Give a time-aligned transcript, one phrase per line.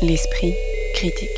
[0.00, 0.54] L'esprit
[0.94, 1.28] critique.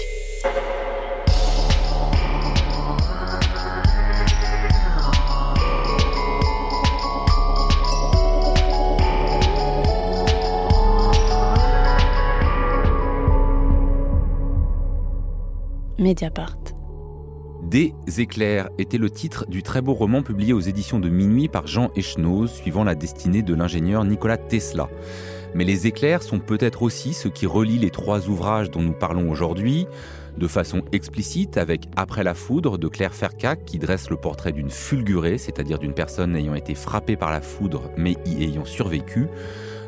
[15.98, 16.58] Mediapart.
[17.62, 21.66] Des éclairs était le titre du très beau roman publié aux éditions de Minuit par
[21.66, 24.90] Jean Echenoz, suivant la destinée de l'ingénieur Nikola Tesla.
[25.54, 29.30] Mais les éclairs sont peut-être aussi ce qui relie les trois ouvrages dont nous parlons
[29.30, 29.86] aujourd'hui,
[30.36, 34.70] de façon explicite avec Après la foudre de Claire Fercac qui dresse le portrait d'une
[34.70, 39.26] fulgurée, c'est-à-dire d'une personne ayant été frappée par la foudre mais y ayant survécu,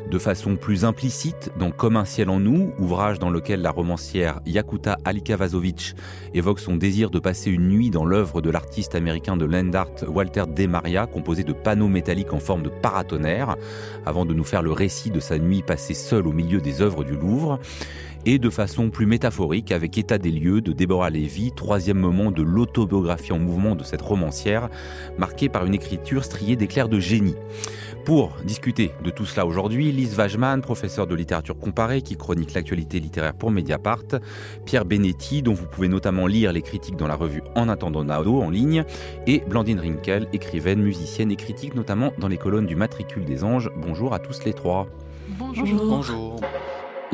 [0.09, 4.39] de façon plus implicite dans Comme un ciel en nous, ouvrage dans lequel la romancière
[4.45, 5.95] Yakuta Alikavazovic
[6.33, 9.89] évoque son désir de passer une nuit dans l'œuvre de l'artiste américain de land art
[10.07, 13.55] Walter De Maria, composé de panneaux métalliques en forme de paratonnerre,
[14.05, 17.03] avant de nous faire le récit de sa nuit passée seule au milieu des œuvres
[17.03, 17.59] du Louvre
[18.25, 22.41] et de façon plus métaphorique avec État des lieux de Déborah Lévy, troisième moment de
[22.41, 24.69] l'autobiographie en mouvement de cette romancière,
[25.17, 27.35] marquée par une écriture striée d'éclairs de génie.
[28.05, 32.99] Pour discuter de tout cela aujourd'hui, Lise Wajman, professeure de littérature comparée qui chronique l'actualité
[32.99, 34.03] littéraire pour Mediapart,
[34.65, 38.41] Pierre Benetti, dont vous pouvez notamment lire les critiques dans la revue En attendant Nado
[38.41, 38.83] en ligne,
[39.25, 43.71] et Blandine Rinkel, écrivaine, musicienne et critique notamment dans les colonnes du Matricule des Anges.
[43.77, 44.87] Bonjour à tous les trois.
[45.29, 45.65] Bonjour.
[45.65, 46.41] Bonjour.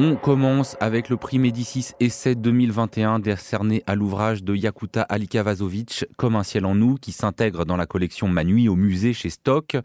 [0.02, 6.38] On commence avec le prix Médicis Essai 2021 décerné à l'ouvrage de Yakuta Alikavazovic, Comme
[6.38, 9.76] un ciel en nous, qui s'intègre dans la collection Manui au musée chez Stock,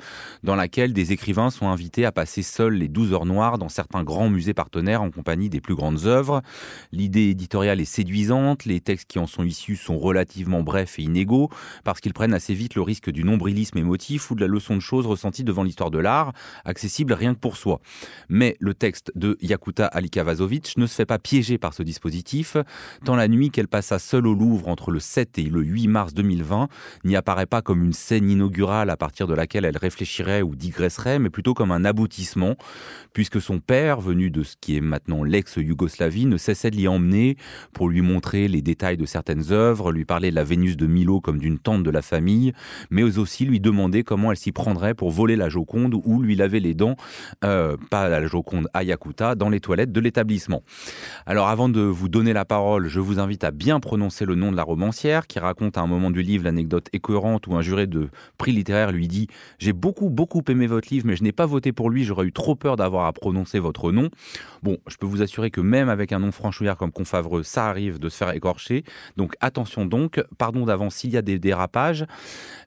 [0.45, 4.05] dans laquelle des écrivains sont invités à passer seuls les 12 heures noires dans certains
[4.05, 6.43] grands musées partenaires en compagnie des plus grandes œuvres.
[6.93, 11.51] L'idée éditoriale est séduisante, les textes qui en sont issus sont relativement brefs et inégaux,
[11.83, 14.81] parce qu'ils prennent assez vite le risque du nombrilisme émotif ou de la leçon de
[14.81, 16.34] choses ressentie devant l'histoire de l'art,
[16.65, 17.81] accessible rien que pour soi.
[18.28, 20.22] Mais le texte de Yakuta Alika
[20.77, 22.58] ne se fait pas piéger par ce dispositif,
[23.06, 26.14] tant la nuit qu'elle passa seule au Louvre entre le 7 et le 8 mars
[26.14, 26.69] 2020
[27.05, 31.19] n'y apparaît pas comme une scène inaugurale à partir de laquelle elle réfléchirait ou digresserait,
[31.19, 32.56] mais plutôt comme un aboutissement,
[33.14, 37.38] puisque son père, venu de ce qui est maintenant l'ex-Yougoslavie, ne cessait de l'y emmener
[37.72, 41.22] pour lui montrer les détails de certaines œuvres, lui parler de la Vénus de Milo
[41.22, 42.53] comme d'une tante de la famille,
[42.91, 46.60] mais aussi lui demander comment elle s'y prendrait pour voler la Joconde ou lui laver
[46.60, 46.97] les dents,
[47.43, 50.62] euh, pas la Joconde à Yakuta, dans les toilettes de l'établissement.
[51.25, 54.53] Alors avant de vous donner la parole, je vous invite à bien prononcer le nom
[54.53, 57.87] de la romancière qui raconte à un moment du livre l'anecdote écœurante où un juré
[57.87, 59.28] de prix littéraire lui dit
[59.59, 62.32] «J'ai beaucoup beaucoup aimé votre livre mais je n'ai pas voté pour lui, j'aurais eu
[62.32, 64.10] trop peur d'avoir à prononcer votre nom».
[64.62, 67.99] Bon, je peux vous assurer que même avec un nom franchouillard comme Confavreux, ça arrive
[67.99, 68.84] de se faire écorcher.
[69.16, 72.05] Donc attention donc, pardon d'avance s'il y a des dérapages.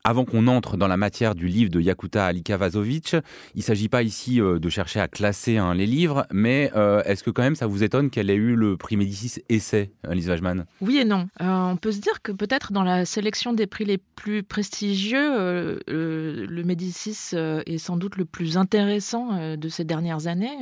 [0.04, 3.16] Avant qu'on entre dans la matière du livre de Yakuta Alikavazovic,
[3.56, 7.02] il ne s'agit pas ici euh, de chercher à classer hein, les livres, mais euh,
[7.18, 10.30] est-ce que quand même ça vous étonne qu'elle ait eu le prix Médicis Essai, Lise
[10.30, 11.28] Wajman Oui et non.
[11.42, 15.80] Euh, on peut se dire que peut-être dans la sélection des prix les plus prestigieux,
[15.88, 20.58] le Médicis est sans doute le plus intéressant de ces dernières années,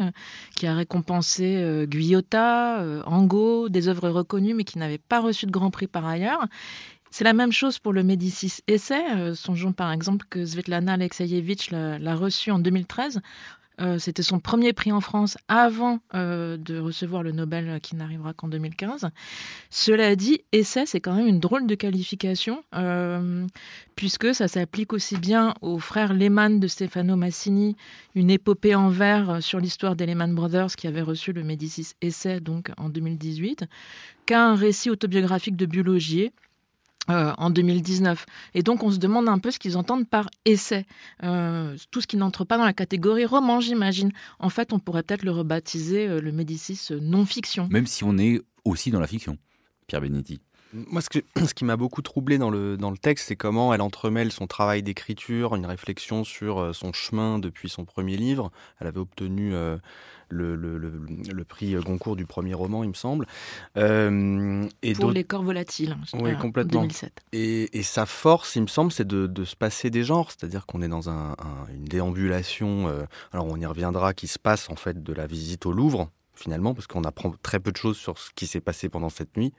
[0.55, 5.71] qui a récompensé Guyotta, Angot, des œuvres reconnues mais qui n'avaient pas reçu de grand
[5.71, 6.47] prix par ailleurs.
[7.17, 9.01] C'est la même chose pour le Médicis Essai.
[9.15, 13.21] Euh, songeons par exemple que Svetlana Alexeyevich l'a reçu en 2013.
[13.81, 18.33] Euh, c'était son premier prix en France avant euh, de recevoir le Nobel qui n'arrivera
[18.33, 19.09] qu'en 2015.
[19.69, 22.63] Cela dit, essai, c'est quand même une drôle de qualification,
[23.95, 27.75] puisque ça s'applique aussi bien aux frères Lehman de Stefano Massini,
[28.13, 32.39] une épopée en vers sur l'histoire des Lehman Brothers qui avait reçu le Médicis Essai
[32.39, 33.65] donc en 2018,
[34.25, 36.31] qu'à un récit autobiographique de Biologier,
[37.09, 38.25] euh, en 2019.
[38.53, 40.85] Et donc on se demande un peu ce qu'ils entendent par essai.
[41.23, 44.11] Euh, tout ce qui n'entre pas dans la catégorie roman, j'imagine.
[44.39, 47.67] En fait, on pourrait peut-être le rebaptiser euh, le Médicis non-fiction.
[47.69, 49.37] Même si on est aussi dans la fiction,
[49.87, 50.41] Pierre Benetti.
[50.87, 51.07] Moi, ce,
[51.45, 54.47] ce qui m'a beaucoup troublé dans le, dans le texte, c'est comment elle entremêle son
[54.47, 58.51] travail d'écriture, une réflexion sur son chemin depuis son premier livre.
[58.79, 59.53] Elle avait obtenu
[60.29, 63.27] le, le, le, prix Goncourt du premier roman, il me semble.
[63.77, 66.81] Euh, et Pour les corps volatiles, oui, complètement.
[66.81, 67.23] 2007.
[67.33, 70.65] Et, et, sa force, il me semble, c'est de, de, se passer des genres, c'est-à-dire
[70.65, 71.35] qu'on est dans un,
[71.73, 75.65] une déambulation, euh, alors on y reviendra, qui se passe en fait de la visite
[75.65, 78.89] au Louvre, finalement, parce qu'on apprend très peu de choses sur ce qui s'est passé
[78.89, 79.53] pendant cette nuit,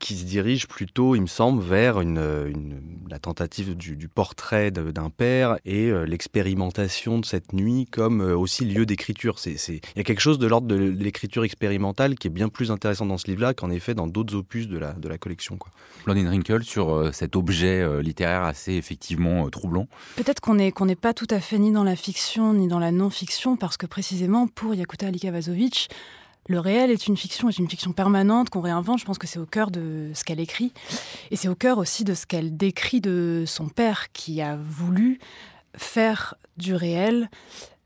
[0.00, 4.70] qui se dirige plutôt, il me semble, vers une, une la tentative du, du portrait
[4.70, 9.36] d'un père et euh, l'expérimentation de cette nuit comme euh, aussi lieu d'écriture.
[9.44, 13.06] Il y a quelque chose de l'ordre de l'écriture expérimentale qui est bien plus intéressant
[13.06, 15.56] dans ce livre-là qu'en effet dans d'autres opus de la, de la collection.
[15.56, 15.70] Quoi.
[16.04, 19.88] Blondine Wrinkle sur euh, cet objet littéraire assez effectivement troublant.
[20.16, 22.78] Peut-être qu'on n'est qu'on n'est pas tout à fait ni dans la fiction ni dans
[22.78, 25.88] la non-fiction parce que précisément pour Yakuta Alikavazovic,
[26.48, 29.00] le réel est une fiction, est une fiction permanente qu'on réinvente.
[29.00, 30.72] Je pense que c'est au cœur de ce qu'elle écrit.
[31.30, 35.18] Et c'est au cœur aussi de ce qu'elle décrit de son père qui a voulu
[35.76, 37.28] faire du réel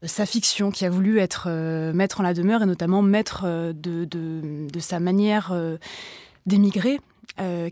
[0.02, 3.72] sa fiction, qui a voulu être euh, maître en la demeure et notamment maître euh,
[3.74, 5.76] de, sa manière euh,
[6.46, 7.00] d'émigrer,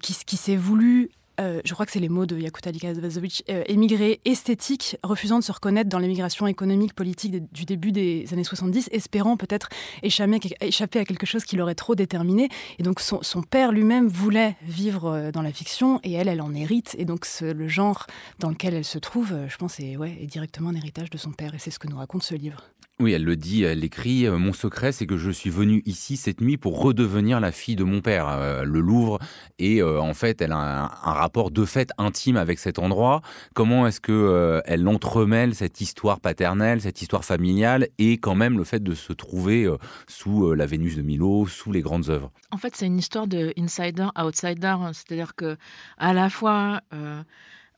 [0.01, 4.21] qui s'est voulu euh, je crois que c'est les mots de Yakuta Likazovic, euh, émigré
[4.25, 9.37] esthétique, refusant de se reconnaître dans l'émigration économique, politique du début des années 70, espérant
[9.37, 9.69] peut-être
[10.03, 12.49] échapper, à quelque chose qui l'aurait trop déterminé.
[12.79, 16.55] Et donc son, père lui-même voulait vivre euh, dans la fiction et elle, elle en
[16.55, 16.95] hérite.
[16.99, 18.07] Et donc le genre
[18.39, 21.33] dans lequel elle se trouve, je pense, est, ouais, est directement un héritage de son
[21.33, 21.55] père.
[21.55, 22.65] Et c'est ce que nous raconte ce livre.
[23.01, 26.17] Oui, elle le dit, elle écrit euh, Mon secret, c'est que je suis venue ici
[26.17, 29.21] cette nuit pour redevenir la fille de mon père, euh, le Louvre.
[29.61, 33.21] Et euh, en fait, elle a un, rapport de fait intime avec cet endroit.
[33.53, 38.65] Comment est-ce que elle entremêle cette histoire paternelle, cette histoire familiale, et quand même le
[38.65, 39.71] fait de se trouver
[40.07, 42.33] sous la Vénus de Milo, sous les grandes œuvres?
[42.51, 45.59] En fait, c'est une histoire de insider-outsider, c'est-à-dire que
[45.99, 46.81] à la fois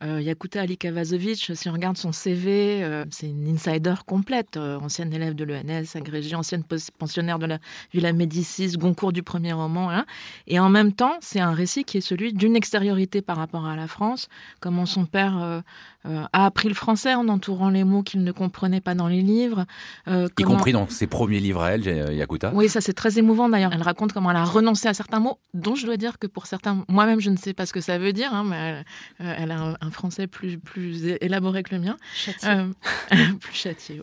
[0.02, 4.56] euh, Yakuta Alikavazovic, si on regarde son CV, euh, c'est une insider complète.
[4.56, 6.64] Euh, ancienne élève de l'ENS, agrégée, ancienne
[6.98, 7.58] pensionnaire de la
[7.92, 9.90] Villa Médicis, Goncourt du premier roman.
[9.90, 10.06] Hein.
[10.46, 13.76] Et en même temps, c'est un récit qui est celui d'une extériorité par rapport à
[13.76, 14.28] la France.
[14.60, 15.60] Comment son père euh,
[16.04, 19.66] a appris le français en entourant les mots qu'il ne comprenait pas dans les livres.
[20.06, 22.52] Y compris dans ses premiers livres à elle, Yakuta.
[22.54, 23.72] Oui, ça c'est très émouvant d'ailleurs.
[23.72, 26.46] Elle raconte comment elle a renoncé à certains mots, dont je dois dire que pour
[26.46, 28.84] certains, moi-même je ne sais pas ce que ça veut dire, hein, mais
[29.18, 31.96] elle, a un français plus, plus élaboré que le mien.
[32.44, 32.72] Euh,
[33.40, 34.02] plus châtié.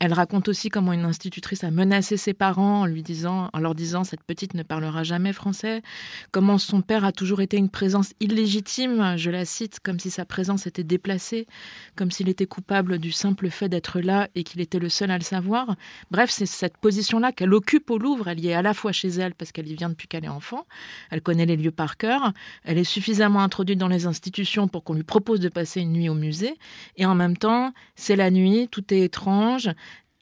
[0.00, 3.74] Elle raconte aussi comment une institutrice a menacé ses parents en, lui disant, en leur
[3.74, 5.82] disant Cette petite ne parlera jamais français.
[6.30, 10.24] Comment son père a toujours été une présence illégitime, je la cite, comme si sa
[10.24, 11.35] présence était déplacée,
[11.96, 15.18] comme s'il était coupable du simple fait d'être là et qu'il était le seul à
[15.18, 15.76] le savoir.
[16.10, 18.28] Bref, c'est cette position-là qu'elle occupe au Louvre.
[18.28, 20.28] Elle y est à la fois chez elle parce qu'elle y vient depuis qu'elle est
[20.28, 20.66] enfant.
[21.10, 22.32] Elle connaît les lieux par cœur.
[22.64, 26.08] Elle est suffisamment introduite dans les institutions pour qu'on lui propose de passer une nuit
[26.08, 26.54] au musée.
[26.96, 29.70] Et en même temps, c'est la nuit, tout est étrange.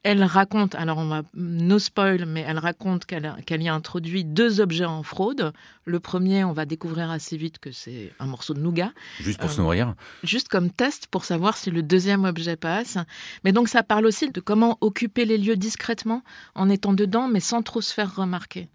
[0.05, 4.61] Elle raconte, alors on va no spoil, mais elle raconte qu'elle y a introduit deux
[4.61, 5.53] objets en fraude.
[5.87, 8.93] Le premier, on va découvrir assez vite que c'est un morceau de nougat.
[9.19, 9.89] Juste pour se nourrir.
[9.89, 9.93] Euh,
[10.23, 12.99] juste comme test pour savoir si le deuxième objet passe.
[13.45, 16.23] Mais donc ça parle aussi de comment occuper les lieux discrètement
[16.55, 18.69] en étant dedans, mais sans trop se faire remarquer.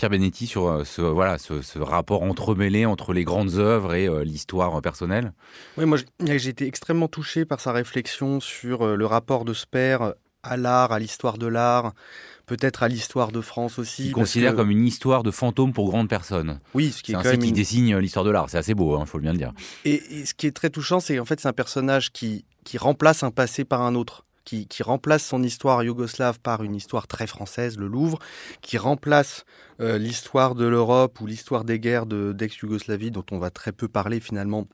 [0.00, 4.24] Pierre Benetti sur euh, ce, voilà, ce, rapport entremêlé entre les grandes œuvres et euh,
[4.24, 5.34] l'histoire personnelle
[5.76, 10.14] Oui, moi j'ai été extrêmement touché par sa réflexion sur euh, le rapport de Sper
[10.42, 11.92] à l'art, à l'histoire de l'art,
[12.46, 14.06] peut-être à l'histoire de France aussi.
[14.06, 16.58] Il considère comme une histoire de fantôme pour grandes personnes.
[16.74, 18.50] Oui, ce qui est, quand même qui désigne l'histoire de l'art.
[18.50, 19.52] C'est assez beau, il hein, faut bien le dire.
[19.84, 22.78] Et, et, ce qui est très touchant, c'est en fait c'est un personnage qui, qui
[22.78, 27.26] remplace un passé par un autre qui, remplace son histoire yougoslave par une histoire très
[27.26, 28.18] française, le Louvre,
[28.62, 29.44] qui remplace
[29.80, 34.20] euh, l'histoire de l'Europe ou l'histoire des guerres d'ex-Yougoslavie, dont on va très peu parler
[34.20, 34.66] finalement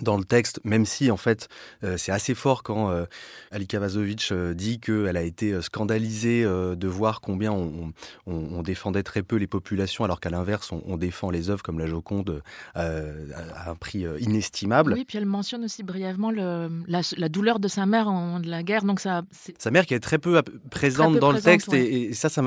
[0.00, 1.48] dans le texte, même si en fait
[1.84, 3.04] euh, c'est assez fort quand euh,
[3.50, 7.92] Alika Vazovic euh, dit qu'elle a été scandalisée de voir combien on,
[8.26, 11.86] on, défendait très peu les populations, alors qu'à l'inverse on, défend les œuvres comme la
[11.86, 12.42] Joconde
[12.74, 14.94] à un prix inestimable.
[14.94, 18.62] Oui, puis elle mentionne aussi brièvement le, la, douleur de sa mère en de la
[18.62, 19.22] guerre, donc ça.
[19.58, 20.40] Sa mère qui est très peu
[20.70, 22.42] présente dans le texte et, ça, ça,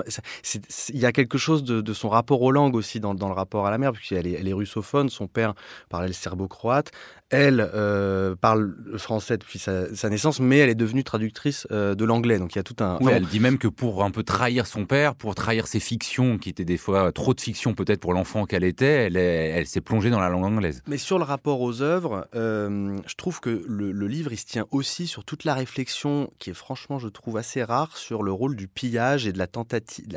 [0.90, 3.66] il y a quelque chose de, son rapport aux langues aussi dans, dans le rapport
[3.68, 5.54] à la mère, puisqu'elle est, elle est russophone, son père
[5.90, 6.92] parlait le serbo-croate
[7.30, 12.06] elle euh, parle le français depuis sa, naissance, mais elle est devenue traductrice euh, de
[12.06, 12.40] l'anglais.
[12.40, 12.98] Donc il y a tout un.
[13.02, 16.38] Oui, elle dit même que pour un peu trahir son père, pour trahir ses fictions,
[16.38, 19.82] qui étaient des fois trop de fiction peut-être pour l'enfant qu'elle était, elle, elle s'est
[19.82, 20.82] plongée dans la langue anglaise.
[20.88, 24.66] Mais sur le rapport aux œuvres, euh, je trouve que le, livre il se tient
[24.72, 28.56] aussi sur toute la réflexion qui est franchement, je trouve assez rare sur le rôle
[28.56, 30.08] du pillage et de la tentative,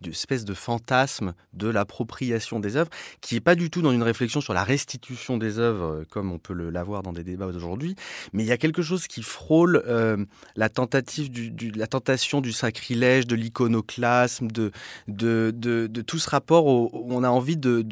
[0.00, 4.02] d'une espèce de fantasme de l'appropriation des œuvres, qui est pas du tout dans une
[4.02, 7.94] réflexion sur la restitution des œuvres comme on peut le l'avoir dans des débats aujourd'hui,
[8.32, 10.16] mais il y a quelque chose qui frôle euh,
[10.56, 14.72] la tentative du, la tentation du sacrilège, de l'iconoclasme, de,
[15.08, 17.82] de, de, tout ce rapport où on a envie de,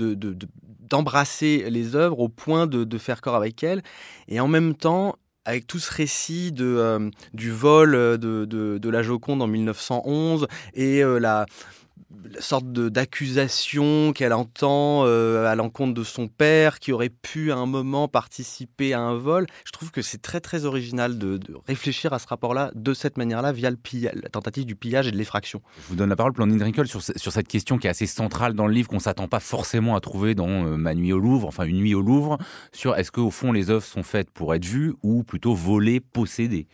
[0.90, 3.82] d'embrasser les œuvres au point de, faire corps avec elles,
[4.28, 9.02] et en même temps avec tout ce récit de, euh, du vol de, de, la
[9.02, 11.46] Joconde en 1911 et euh, la,
[12.38, 17.66] sorte d'accusation qu'elle entend euh, à l'encontre de son père, qui aurait pu à un
[17.66, 19.46] moment participer à un vol.
[19.64, 23.52] Je trouve que c'est très très original de, réfléchir à ce rapport-là de cette manière-là,
[23.52, 25.62] via le la tentative du pillage et de l'effraction.
[25.82, 28.54] Je vous donne la parole, Blandine Drinkle, sur, sur cette question qui est assez centrale
[28.54, 31.18] dans le livre, qu'on ne s'attend pas forcément à trouver dans euh, Ma nuit au
[31.18, 32.38] Louvre, enfin Une nuit au Louvre,
[32.72, 36.66] sur est-ce qu'au fond les œuvres sont faites pour être vues ou plutôt volées, possédées?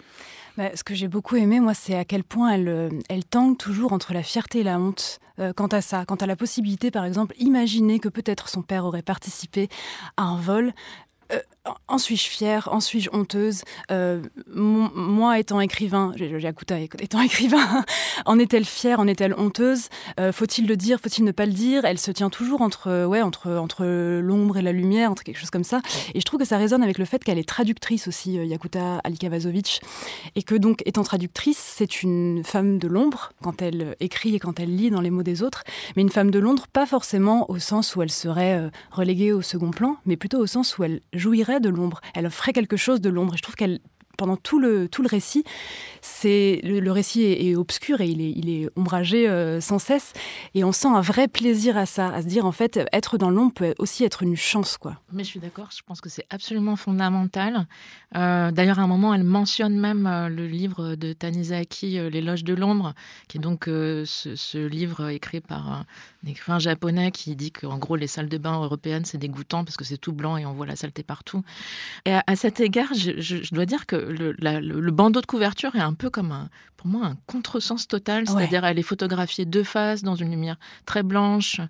[0.56, 3.58] Bah, ce que j'ai beaucoup aimé, moi, c'est à quel point elle, euh, elle tangue
[3.58, 6.90] toujours entre la fierté et la honte euh, quant à ça, quant à la possibilité,
[6.90, 9.68] par exemple, imaginer que peut-être son père aurait participé
[10.16, 10.72] à un vol.
[11.33, 11.40] Euh,
[11.88, 14.23] en suis-je fière En suis-je honteuse euh,
[14.54, 17.85] Moi, étant écrivain, Yakuta étant écrivain,
[18.25, 19.88] en est-elle fière En est-elle honteuse
[20.21, 23.23] euh, Faut-il le dire Faut-il ne pas le dire Elle se tient toujours entre, ouais,
[23.23, 23.85] entre, entre
[24.21, 25.80] l'ombre et la lumière, entre quelque chose comme ça.
[26.14, 29.80] Et je trouve que ça résonne avec le fait qu'elle est traductrice aussi, Yakuta Alikavazovic,
[30.37, 34.61] et que donc, étant traductrice, c'est une femme de l'ombre quand elle écrit et quand
[34.61, 35.64] elle lit dans les mots des autres,
[35.97, 39.71] mais une femme de l'ombre, pas forcément au sens où elle serait reléguée au second
[39.71, 42.00] plan, mais plutôt au sens où elle jouirait de l'ombre.
[42.14, 43.35] Elle ferait quelque chose de l'ombre.
[43.35, 43.80] Et je trouve qu'elle
[44.16, 45.44] pendant tout le, tout le récit,
[46.00, 50.12] c'est le, récit est, obscur et il est, ombragé euh, sans cesse.
[50.54, 53.30] Et on sent un vrai plaisir à ça, à se dire en fait, être dans
[53.30, 54.76] l'ombre peut aussi être une chance.
[54.76, 55.00] quoi.
[55.12, 57.66] Mais je suis d'accord, je pense que c'est absolument fondamental.
[58.16, 62.54] Euh, d'ailleurs, à un moment, elle mentionne même euh, le livre de Tanizaki, L'éloge de
[62.54, 62.94] l'ombre,
[63.28, 65.87] qui est donc ce, livre écrit par un
[66.26, 69.85] écrivain japonais qui dit qu'en gros, les salles de bain européennes, c'est dégoûtant parce que
[69.85, 71.42] c'est tout blanc et on voit la saleté partout.
[72.04, 76.10] Et à, cet égard, je dois dire que le, bandeau de couverture est un peu
[76.10, 80.30] comme un, pour moi un contresens total, c'est-à-dire elle est photographiée de face dans une
[80.30, 81.60] lumière très blanche,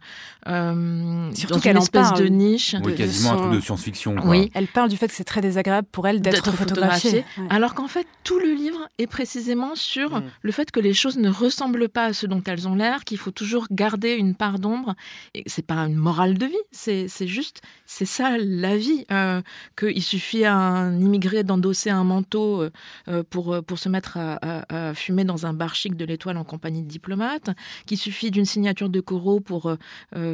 [0.49, 2.77] euh, Surtout dans une espèce de niche.
[2.85, 4.17] Oui, quasiment un truc de science-fiction.
[4.25, 7.25] Oui, elle parle du fait que c'est très désagréable pour elle d'être photographiée.
[7.51, 10.23] Alors qu'en fait, tout le livre est précisément sur mm.
[10.43, 13.19] le fait que les choses ne ressemblent pas à ce dont elles ont l'air, qu'il
[13.19, 14.95] faut toujours garder une part d'ombre.
[15.35, 19.05] Et c'est pas une morale de vie, c'est juste, c'est ça la vie.
[19.11, 19.41] Euh,
[19.77, 22.71] Qu'il suffit à un immigré d'endosser un manteau euh,
[23.09, 26.45] euh, pour, euh, pour se mettre à, fumer dans un bar chic de l'étoile en
[26.45, 27.51] compagnie de diplomates,
[27.87, 29.75] qu'il suffit d'une signature de Corot pour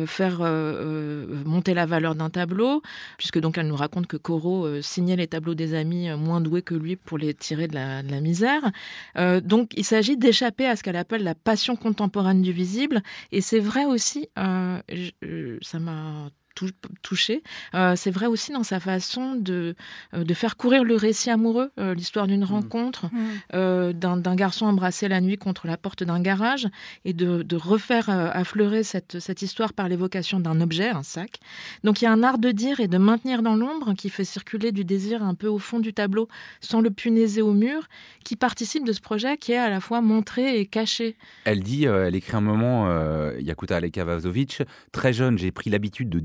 [0.06, 2.82] faire monter la valeur d'un tableau,
[3.18, 6.74] puisque donc elle nous raconte que Corot signait les tableaux des amis moins doués que
[6.74, 8.70] lui pour les tirer de la, de la misère.
[9.42, 13.60] donc il s'agit d'échapper à ce qu'elle appelle la passion contemporaine du visible, et c'est
[13.60, 16.30] vrai aussi, ça m'a
[17.02, 17.42] touché.
[17.74, 19.74] Euh, c'est vrai aussi dans sa façon de,
[20.14, 22.44] euh, de faire courir le récit amoureux, euh, l'histoire d'une mmh.
[22.44, 23.92] rencontre, mmh.
[23.92, 26.68] d'un garçon embrassé la nuit contre la porte d'un garage,
[27.04, 31.38] et de, de refaire affleurer cette, cette histoire par l'évocation d'un objet, un sac.
[31.84, 34.24] Donc il y a un art de dire et de maintenir dans l'ombre qui fait
[34.24, 36.28] circuler du désir un peu au fond du tableau,
[36.60, 37.88] sans le punaiser au mur,
[38.24, 41.16] qui participe de ce projet qui est à la fois montré et caché.
[41.44, 42.88] Elle dit, elle écrit un moment,
[43.38, 46.18] Yakuta Alekavazovic, très jeune, j'ai pris l'habitude de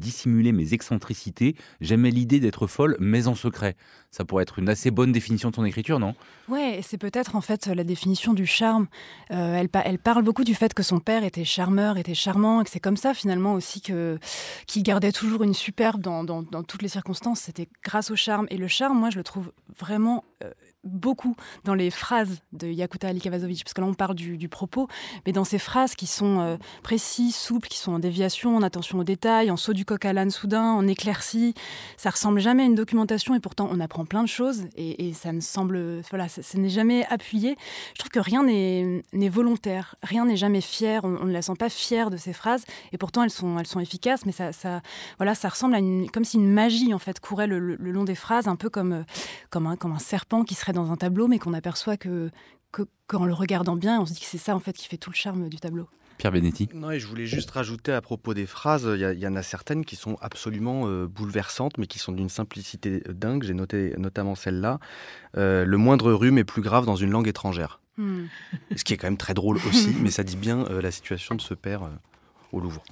[0.51, 1.55] mes excentricités.
[1.81, 3.75] J'aimais l'idée d'être folle, mais en secret.
[4.11, 6.15] Ça pourrait être une assez bonne définition de ton écriture, non?
[6.47, 8.87] Ouais, c'est peut-être en fait la définition du charme.
[9.31, 12.63] Euh, elle, elle, parle beaucoup du fait que son père était charmeur, était charmant, et
[12.63, 14.17] que c'est comme ça finalement aussi que
[14.65, 17.41] qu'il gardait toujours une superbe dans, dans, toutes les circonstances.
[17.41, 18.47] C'était grâce au charme.
[18.49, 20.51] Et le charme, moi, je le trouve vraiment euh,
[20.87, 24.87] beaucoup dans les phrases de Yakuta Alikavazovic, parce que là on parle du, propos,
[25.25, 28.99] mais dans ces phrases qui sont euh, précises, souples, qui sont en déviation, en attention
[28.99, 31.53] aux détails, en saut du coq à l'âne soudain, en éclaircie,
[31.97, 35.31] ça ressemble jamais à une documentation et pourtant on apprend plein de choses et, ça
[35.31, 37.55] ne semble, voilà, ça, n'est jamais appuyé.
[37.93, 41.69] Je trouve que rien n'est volontaire, rien n'est jamais fier, on, ne la sent pas
[41.69, 44.81] fière de ces phrases et pourtant elles sont, elles sont efficaces, mais ça, ça,
[45.17, 48.15] voilà, ça ressemble à une, comme si une magie en fait courait le, long des
[48.15, 49.05] phrases, un peu comme,
[49.49, 52.31] comme, un, comme un serpent qui serait dans un tableau, mais qu'on aperçoit que,
[53.07, 55.09] qu'en le regardant bien, on se dit que c'est ça en fait qui fait tout
[55.09, 55.87] le charme du tableau.
[56.17, 56.69] Pierre Benetti.
[56.73, 59.85] Non, et je voulais juste rajouter à propos des phrases, il y, en a certaines
[59.85, 63.43] qui sont absolument euh, bouleversantes, mais qui sont d'une simplicité dingue.
[63.43, 64.79] J'ai noté notamment celle-là.
[65.37, 67.79] Euh, le moindre rhume est plus grave dans une langue étrangère.
[67.97, 68.25] Hmm.
[68.75, 71.35] Ce qui est quand même très drôle aussi, mais ça dit bien euh, la situation
[71.35, 71.81] de ce père
[72.51, 72.83] au Louvre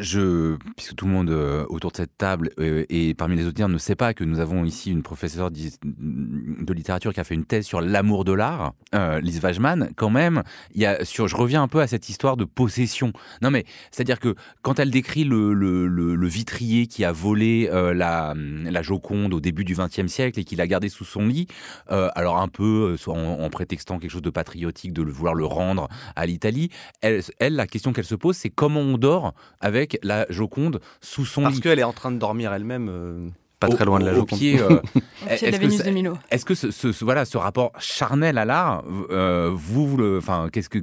[0.00, 3.68] je, puisque tout le monde euh, autour de cette table euh, et parmi les auditeurs
[3.68, 7.44] ne sait pas que nous avons ici une professeure de littérature qui a fait une
[7.44, 10.42] thèse sur l'amour de l'art, euh, Lise Wajman, quand même,
[10.74, 13.12] je reviens un peu à cette histoire de possession.
[13.42, 18.82] Non mais, c'est-à-dire que quand elle décrit le, le, vitrier qui a volé la, la
[18.82, 21.46] Joconde au début du XXe siècle et qui l'a gardé sous son lit,
[21.88, 26.70] alors un peu en, prétextant quelque chose de patriotique, de vouloir le rendre à l'Italie,
[27.02, 31.42] elle, la question qu'elle se pose, c'est comment on dort avec la Joconde sous son
[31.42, 32.88] Parce qu'elle est en train de dormir elle-même.
[32.90, 33.28] Euh,
[33.60, 34.38] pas très loin de la Joconde.
[34.38, 34.80] Pied, euh,
[35.28, 36.18] est-ce la Vénus de Milo.
[36.30, 40.80] Est-ce que ce, voilà, ce rapport charnel à l'art, euh, vous, le, enfin, qu'est-ce que,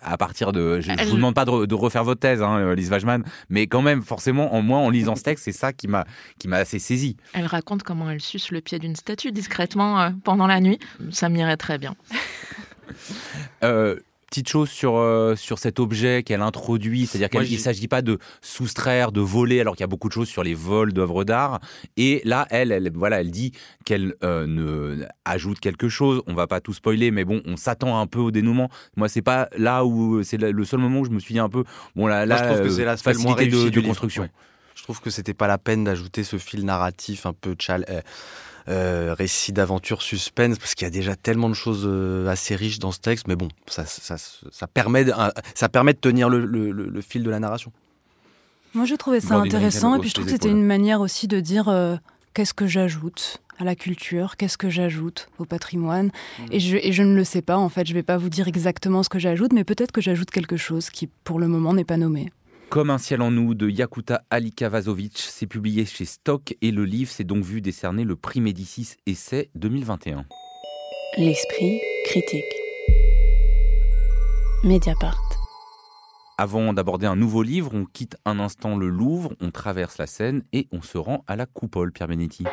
[0.00, 3.24] à partir de, je, ne vous demande pas de, refaire votre thèse, hein, Lise Wajman,
[3.50, 6.06] mais quand même, forcément, en moi, en lisant ce texte, c'est ça qui m'a,
[6.38, 7.16] qui m'a assez saisi.
[7.34, 10.78] Elle raconte comment elle suce le pied d'une statue discrètement pendant la nuit.
[11.10, 11.96] Ça m'irait très bien.
[14.26, 18.18] Petite chose sur, euh, sur cet objet qu'elle introduit, c'est-à-dire qu'il ne s'agit pas de
[18.40, 21.60] soustraire, de voler, alors qu'il y a beaucoup de choses sur les vols d'œuvres d'art.
[21.96, 23.52] Et là, elle, elle, voilà, elle dit
[23.84, 26.22] qu'elle euh, ne ajoute quelque chose.
[26.26, 28.68] On va pas tout spoiler, mais bon, on s'attend un peu au dénouement.
[28.96, 31.48] Moi, c'est pas là où c'est le seul moment où je me suis dit un
[31.48, 31.64] peu,
[31.94, 34.28] bon là, là, je trouve que c'est la facilité de, de construction.
[34.74, 38.02] Je trouve que c'était pas la peine d'ajouter ce fil narratif un peu chal euh,
[38.68, 42.92] récit d'aventure suspense, parce qu'il y a déjà tellement de choses euh, assez riches dans
[42.92, 45.12] ce texte, mais bon, ça, ça, ça permet, de,
[45.54, 47.72] ça permet de tenir le, le, le, fil de la narration.
[48.74, 51.40] Moi, je trouvais ça intéressant, et puis je trouve que c'était une manière aussi de
[51.40, 51.96] dire euh,
[52.34, 56.06] qu'est-ce que j'ajoute à la culture, qu'est-ce que j'ajoute au patrimoine.
[56.06, 56.42] Mmh.
[56.50, 58.28] Et, je, et je ne le sais pas, en fait, je ne vais pas vous
[58.28, 61.72] dire exactement ce que j'ajoute, mais peut-être que j'ajoute quelque chose qui, pour le moment,
[61.72, 62.30] n'est pas nommé.
[62.68, 67.10] Comme un ciel en nous de Yakuta Alikavazovic, c'est publié chez Stock et le livre
[67.10, 70.24] s'est donc vu décerner le prix Médicis Essai 2021.
[71.16, 72.44] L'esprit critique.
[74.64, 75.22] Mediapart.
[76.38, 80.42] Avant d'aborder un nouveau livre, on quitte un instant le Louvre, on traverse la Seine
[80.52, 82.44] et on se rend à la coupole, Pierre Benetti.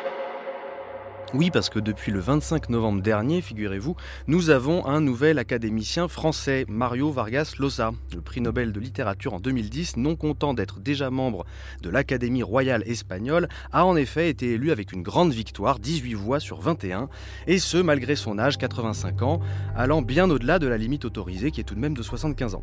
[1.36, 3.96] Oui, parce que depuis le 25 novembre dernier, figurez-vous,
[4.28, 9.40] nous avons un nouvel académicien français, Mario Vargas Llosa, le prix Nobel de littérature en
[9.40, 11.44] 2010, non content d'être déjà membre
[11.82, 16.38] de l'Académie royale espagnole, a en effet été élu avec une grande victoire, 18 voix
[16.38, 17.08] sur 21,
[17.48, 19.40] et ce malgré son âge, 85 ans,
[19.74, 22.60] allant bien au-delà de la limite autorisée qui est tout de même de 75 ans.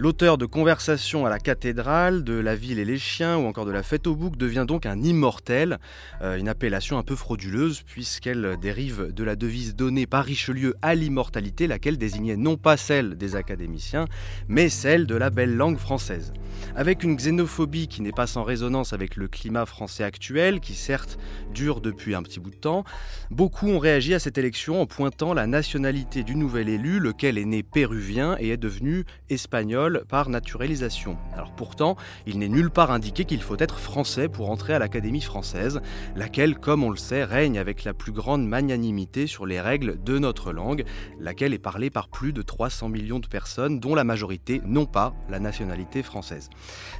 [0.00, 3.70] L'auteur de Conversation à la cathédrale, de La ville et les chiens ou encore de
[3.70, 5.78] La fête au bouc devient donc un immortel,
[6.20, 10.94] euh, une appellation un peu frauduleuse puisqu'elle dérive de la devise donnée par Richelieu à
[10.94, 14.06] l'immortalité, laquelle désignait non pas celle des académiciens,
[14.48, 16.32] mais celle de la belle langue française.
[16.74, 21.18] Avec une xénophobie qui n'est pas sans résonance avec le climat français actuel, qui certes
[21.52, 22.84] dure depuis un petit bout de temps,
[23.30, 27.44] beaucoup ont réagi à cette élection en pointant la nationalité du nouvel élu, lequel est
[27.44, 31.18] né péruvien et est devenu espagnol par naturalisation.
[31.34, 31.96] Alors pourtant,
[32.26, 35.82] il n'est nulle part indiqué qu'il faut être français pour entrer à l'Académie française,
[36.16, 40.18] laquelle, comme on le sait, règne avec la plus grande magnanimité sur les règles de
[40.18, 40.84] notre langue,
[41.20, 45.14] laquelle est parlée par plus de 300 millions de personnes, dont la majorité n'ont pas
[45.28, 46.48] la nationalité française.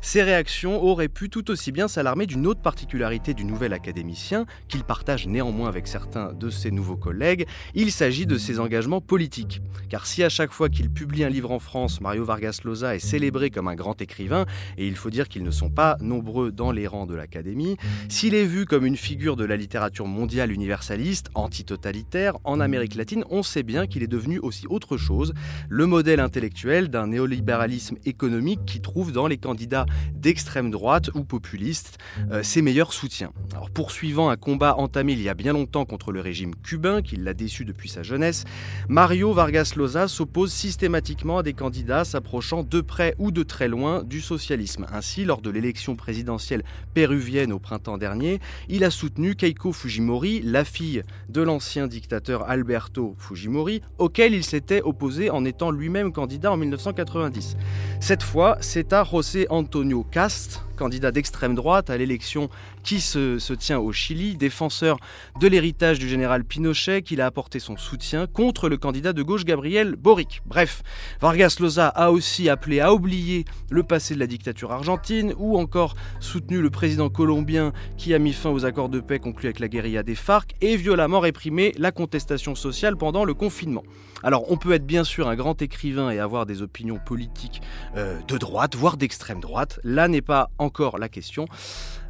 [0.03, 4.85] Ces réactions auraient pu tout aussi bien s'alarmer d'une autre particularité du nouvel académicien, qu'il
[4.85, 9.63] partage néanmoins avec certains de ses nouveaux collègues, il s'agit de ses engagements politiques.
[9.89, 12.99] Car si à chaque fois qu'il publie un livre en France, Mario Vargas Llosa est
[12.99, 14.45] célébré comme un grand écrivain,
[14.77, 17.77] et il faut dire qu'ils ne sont pas nombreux dans les rangs de l'Académie,
[18.09, 22.95] s'il est vu comme une figure de la littérature mondiale universelle, universaliste, antitotalitaire, en Amérique
[22.95, 25.35] latine, on sait bien qu'il est devenu aussi autre chose,
[25.69, 31.99] le modèle intellectuel d'un néolibéralisme économique qui trouve dans les candidats d'extrême droite ou populistes
[32.31, 33.33] euh, ses meilleurs soutiens.
[33.53, 37.17] Alors, poursuivant un combat entamé il y a bien longtemps contre le régime cubain, qui
[37.17, 38.45] l'a déçu depuis sa jeunesse,
[38.89, 44.05] Mario Vargas Llosa s'oppose systématiquement à des candidats s'approchant de près ou de très loin
[44.05, 44.87] du socialisme.
[44.93, 46.63] Ainsi, lors de l'élection présidentielle
[46.95, 48.39] péruvienne au printemps dernier,
[48.69, 54.83] il a soutenu Keiko Fujimori, la fille de l'ancien dictateur Alberto Fujimori, auquel il s'était
[54.83, 57.57] opposé en étant lui-même candidat en 1990.
[58.01, 62.49] Cette fois, c'est à José Antonio Cast, candidat d'extrême droite à l'élection
[62.85, 64.99] qui se, tient au Chili, défenseur
[65.41, 69.45] de l'héritage du général Pinochet, qu'il a apporté son soutien contre le candidat de gauche
[69.45, 70.41] Gabriel Boric.
[70.47, 70.83] Bref,
[71.21, 75.97] Vargas Llosa a aussi appelé à oublier le passé de la dictature argentine ou encore
[76.21, 79.69] soutenu le président colombien qui a mis fin aux accords de paix conclus avec la
[79.69, 83.83] guérilla des FARC et violemment réprimé la contestation sociale pendant le confinement.
[84.23, 87.63] Alors on peut être bien sûr un grand écrivain et avoir des opinions politiques
[87.97, 89.79] euh, de droite, voire d'extrême droite.
[89.85, 91.47] Là n'est pas encore la question.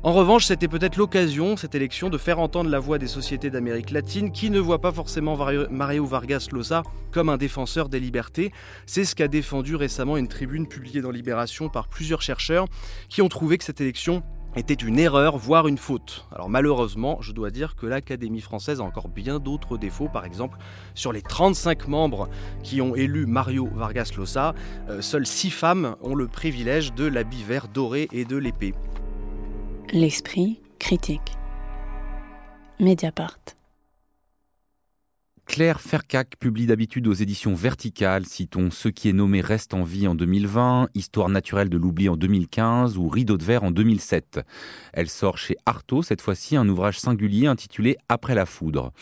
[0.05, 3.91] En revanche, c'était peut-être l'occasion, cette élection, de faire entendre la voix des sociétés d'Amérique
[3.91, 5.37] latine qui ne voient pas forcément
[5.71, 8.53] Mario Vargas Llosa comme un défenseur des libertés.
[8.87, 12.67] C'est ce qu'a défendu récemment une tribune publiée dans Libération par plusieurs chercheurs
[13.09, 14.23] qui ont trouvé que cette élection
[14.59, 16.27] était une erreur, voire une faute.
[16.35, 20.09] Alors malheureusement, je dois dire que l'Académie française a encore bien d'autres défauts.
[20.09, 20.59] Par exemple,
[20.95, 22.29] sur les 35 membres
[22.63, 24.55] qui ont élu Mario Vargas Llosa,
[24.89, 28.75] euh, seules 6 femmes ont le privilège de l'habit vert doré et de l'épée.
[29.93, 31.33] L'esprit critique.
[32.81, 33.58] Mediapart.
[35.49, 40.07] Claire Fercac publie d'habitude aux éditions Verticales, citons Ce qui est nommé reste en vie
[40.07, 44.41] en 2020, Histoire naturelle de l'oubli en 2015 ou Rideau de verre en 2007.
[44.93, 48.93] Elle sort chez Artaud cette fois-ci un ouvrage singulier intitulé Après la foudre.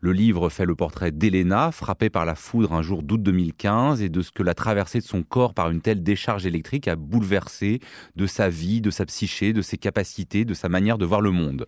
[0.00, 4.08] Le livre fait le portrait d'Elena, frappée par la foudre un jour d'août 2015 et
[4.08, 7.80] de ce que la traversée de son corps par une telle décharge électrique a bouleversé
[8.14, 11.32] de sa vie, de sa psyché, de ses capacités, de sa manière de voir le
[11.32, 11.66] monde.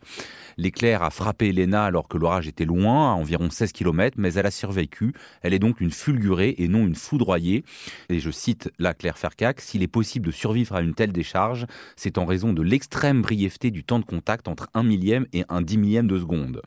[0.58, 4.46] L'éclair a frappé Elena alors que l'orage était loin, à environ 16 km, mais elle
[4.46, 5.12] a survécu.
[5.42, 7.64] Elle est donc une fulgurée et non une foudroyée.
[8.10, 11.66] Et je cite la Claire Fercac, s'il est possible de survivre à une telle décharge,
[11.96, 15.62] c'est en raison de l'extrême brièveté du temps de contact entre un millième et un
[15.62, 16.62] dix millième de seconde.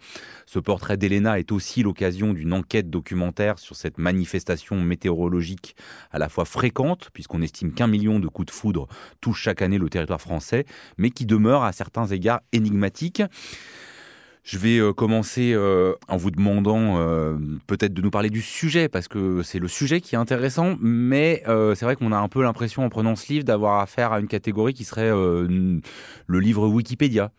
[0.46, 5.76] Ce portrait d'Elena est aussi l'occasion d'une enquête documentaire sur cette manifestation météorologique
[6.12, 8.88] à la fois fréquente, puisqu'on estime qu'un million de coups de foudre
[9.22, 10.66] touchent chaque année le territoire français,
[10.98, 13.24] mais qui demeure à certains égards énigmatique.
[14.44, 18.90] Je vais euh, commencer euh, en vous demandant euh, peut-être de nous parler du sujet,
[18.90, 22.44] parce que c'est le sujet qui est intéressant, mais c'est vrai qu'on a un peu
[22.44, 27.32] l'impression en prenant ce livre d'avoir affaire à une catégorie qui serait le livre Wikipédia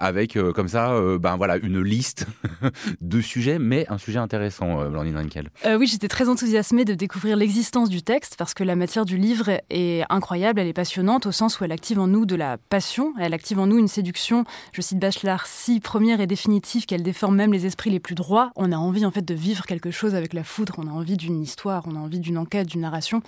[0.00, 2.26] avec euh, comme ça euh, ben voilà une liste
[3.00, 5.50] de sujets, mais un sujet intéressant, euh, Blandine Rinkel.
[5.78, 9.50] oui, j'étais très enthousiasmée de découvrir l'existence du texte parce que la matière du livre
[9.68, 13.14] est incroyable, elle est passionnante au sens où elle active en nous de la passion,
[13.20, 17.36] elle active en nous une séduction, je cite Bachelard, si première et définitive qu'elle déforme
[17.36, 18.50] même les esprits les plus droits.
[18.56, 21.16] On a envie en fait de vivre quelque chose avec la foudre, on a envie
[21.16, 23.22] d'une histoire, on a envie d'une enquête, d'une narration.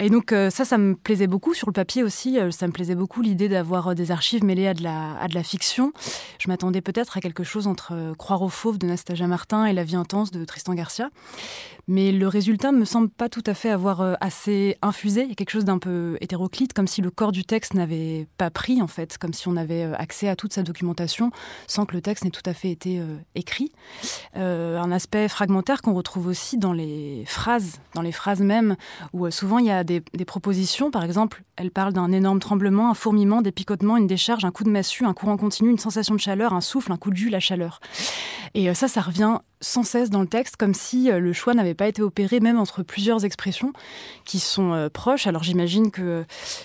[0.00, 2.38] Et donc euh, ça, ça me plaisait beaucoup sur le papier aussi.
[2.38, 5.28] Euh, ça me plaisait beaucoup l'idée d'avoir euh, des archives mêlées à de la, à
[5.28, 5.92] de la fiction.
[6.38, 9.84] Je m'attendais peut-être à quelque chose entre Croire aux fauves de Nastasia Martin et La
[9.84, 11.10] vie intense de Tristan Garcia.
[11.92, 15.22] Mais le résultat me semble pas tout à fait avoir assez infusé.
[15.24, 18.28] Il y a quelque chose d'un peu hétéroclite, comme si le corps du texte n'avait
[18.38, 21.32] pas pris en fait, comme si on avait accès à toute sa documentation
[21.66, 23.02] sans que le texte n'ait tout à fait été
[23.34, 23.72] écrit.
[24.36, 28.76] un aspect fragmentaire qu'on retrouve aussi dans les phrases, dans les phrases mêmes,
[29.12, 30.92] où souvent il y a des, propositions.
[30.92, 34.62] Par exemple, elle parle d'un énorme tremblement, un fourmillement, des picotements, une décharge, un coup
[34.62, 37.30] de massue, un courant continu, une sensation de chaleur, un souffle, un coup de jus,
[37.30, 37.80] la chaleur.
[38.54, 41.54] Et euh, ça, ça revient sans cesse dans le texte, comme si euh, le choix
[41.54, 43.72] n'avait pas été opéré, même entre plusieurs expressions
[44.24, 45.26] qui sont euh, proches.
[45.26, 46.24] Alors j'imagine que,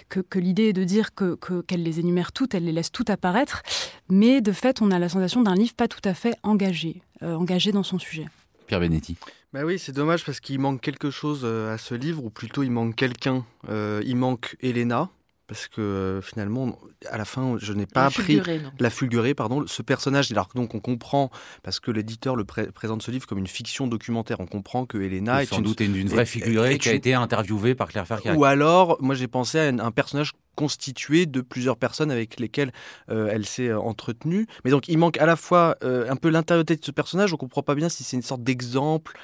[0.10, 3.10] que, l'idée est de dire qu'elle que, qu'elle les énumère toutes, elle les laisse toutes
[3.10, 3.62] apparaître,
[4.10, 7.72] mais de fait, on a la sensation d'un livre pas tout à fait engagé, engagé
[7.72, 8.26] dans son sujet.
[8.68, 9.16] Pierre Benetti.
[9.54, 12.72] Bah oui, c'est dommage parce qu'il manque quelque chose à ce livre, ou plutôt il
[12.72, 13.46] manque quelqu'un.
[13.70, 15.10] Euh, il manque Elena,
[15.48, 16.78] parce que euh, finalement,
[17.10, 18.42] à la fin, je n'ai pas la appris
[18.80, 20.32] la fulgurée, pardon, ce personnage.
[20.32, 21.30] Alors donc on comprend
[21.64, 24.40] parce que l'éditeur le présente ce livre comme une fiction documentaire.
[24.40, 27.90] On comprend que Elena est sans doute une, vraie figurée qui a été interviewée par
[27.90, 28.32] Claire Ferrier.
[28.32, 32.72] Ou alors, moi j'ai pensé à un personnage constituée de plusieurs personnes avec lesquelles
[33.10, 34.48] euh, elle s'est euh, entretenue.
[34.64, 37.38] Mais donc il manque à la fois euh, un peu l'intériorité de ce personnage, on
[37.38, 39.18] comprend pas bien si c'est une sorte d'exemple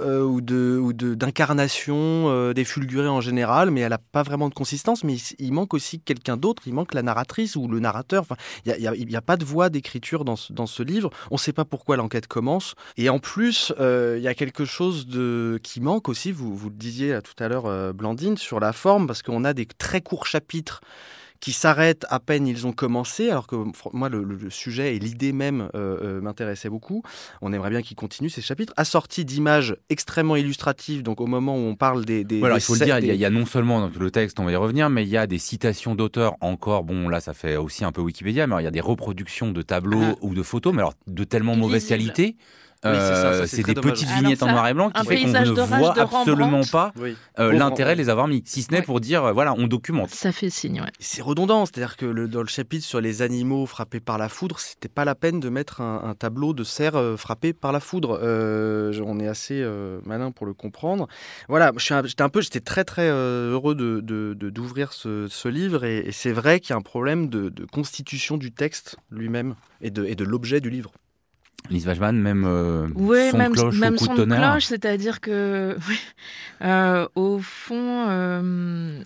[0.00, 5.04] ou de d'incarnation des fulgurés en général, mais elle a pas vraiment de consistance.
[5.04, 8.22] Mais il, manque aussi quelqu'un d'autre, il manque la narratrice ou le narrateur.
[8.22, 11.10] Enfin, il n'y a, a, pas de voix d'écriture dans ce, dans ce livre.
[11.30, 12.74] On ne sait pas pourquoi l'enquête commence.
[12.96, 16.32] Et en plus, il y a quelque chose de qui manque aussi.
[16.32, 19.66] Vous vous le disiez tout à l'heure, Blandine, sur la forme, parce qu'on a des
[19.66, 20.75] très courts chapitres
[21.40, 23.56] qui s'arrêtent à peine ils ont commencé, alors que
[23.92, 27.02] moi le, sujet et l'idée même euh, euh, m'intéressaient beaucoup.
[27.42, 31.02] On aimerait bien qu'ils continuent ces chapitres, assortis d'images extrêmement illustratives.
[31.02, 33.24] Donc au moment où on parle des, des voilà, il faut le dire, il, y
[33.24, 35.38] a, non seulement dans le texte, on va y revenir, mais il y a des
[35.38, 36.84] citations d'auteurs encore.
[36.84, 39.62] Bon, là ça fait aussi un peu Wikipédia, mais il y a des reproductions de
[39.62, 40.14] tableaux ah.
[40.22, 42.36] ou de photos, mais alors de tellement mauvaise qualité
[42.84, 46.62] euh, c'est des petites vignettes en noir et blanc qui fait qu'on ne voit absolument
[46.70, 46.92] pas
[47.38, 50.10] euh, l'intérêt de les avoir mis, si ce n'est pour dire, euh, voilà, on documente.
[50.10, 50.92] Ça fait signe, ouais.
[50.98, 54.58] C'est redondant, c'est-à-dire que le, dans le chapitre sur les animaux frappés par la foudre,
[54.58, 58.18] c'était pas la peine de mettre un, tableau de cerfs frappés par la foudre.
[58.22, 59.66] on est assez
[60.04, 61.08] malin pour le comprendre.
[61.48, 64.00] Voilà, j'étais un, peu, j'étais très très heureux de
[64.50, 68.96] d'ouvrir ce, livre et, c'est vrai qu'il y a un problème de, constitution du texte
[69.10, 70.92] lui-même et de, et de l'objet du livre.
[71.70, 75.76] Lise Wajman, même euh, son même, cloche même son cloche, c'est-à-dire que
[76.62, 79.00] euh, au fond, euh,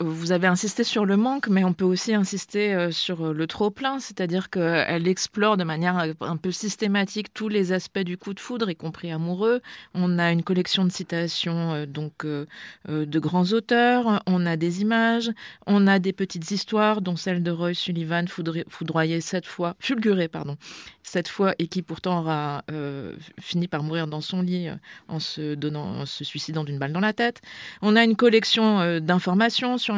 [0.00, 3.98] vous avez insisté sur le manque, mais on peut aussi insister sur le trop plein,
[3.98, 8.70] c'est-à-dire qu'elle explore de manière un peu systématique tous les aspects du coup de foudre,
[8.70, 9.60] y compris amoureux.
[9.94, 15.30] On a une collection de citations donc de grands auteurs, on a des images,
[15.66, 20.56] on a des petites histoires, dont celle de Roy Sullivan, foudroyé sept fois, fulguré pardon,
[21.02, 24.74] cette fois et qui pourtant aura euh, fini par mourir dans son lit euh,
[25.08, 27.42] en se donnant, en se suicidant d'une balle dans la tête.
[27.82, 29.96] On a une collection euh, d'informations sur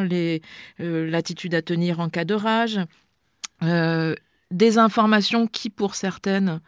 [0.79, 2.81] l'attitude à tenir en cas de rage,
[4.51, 6.61] des informations qui, pour certaines,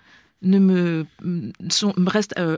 [0.45, 1.07] ne me,
[1.71, 2.57] sont, me, euh,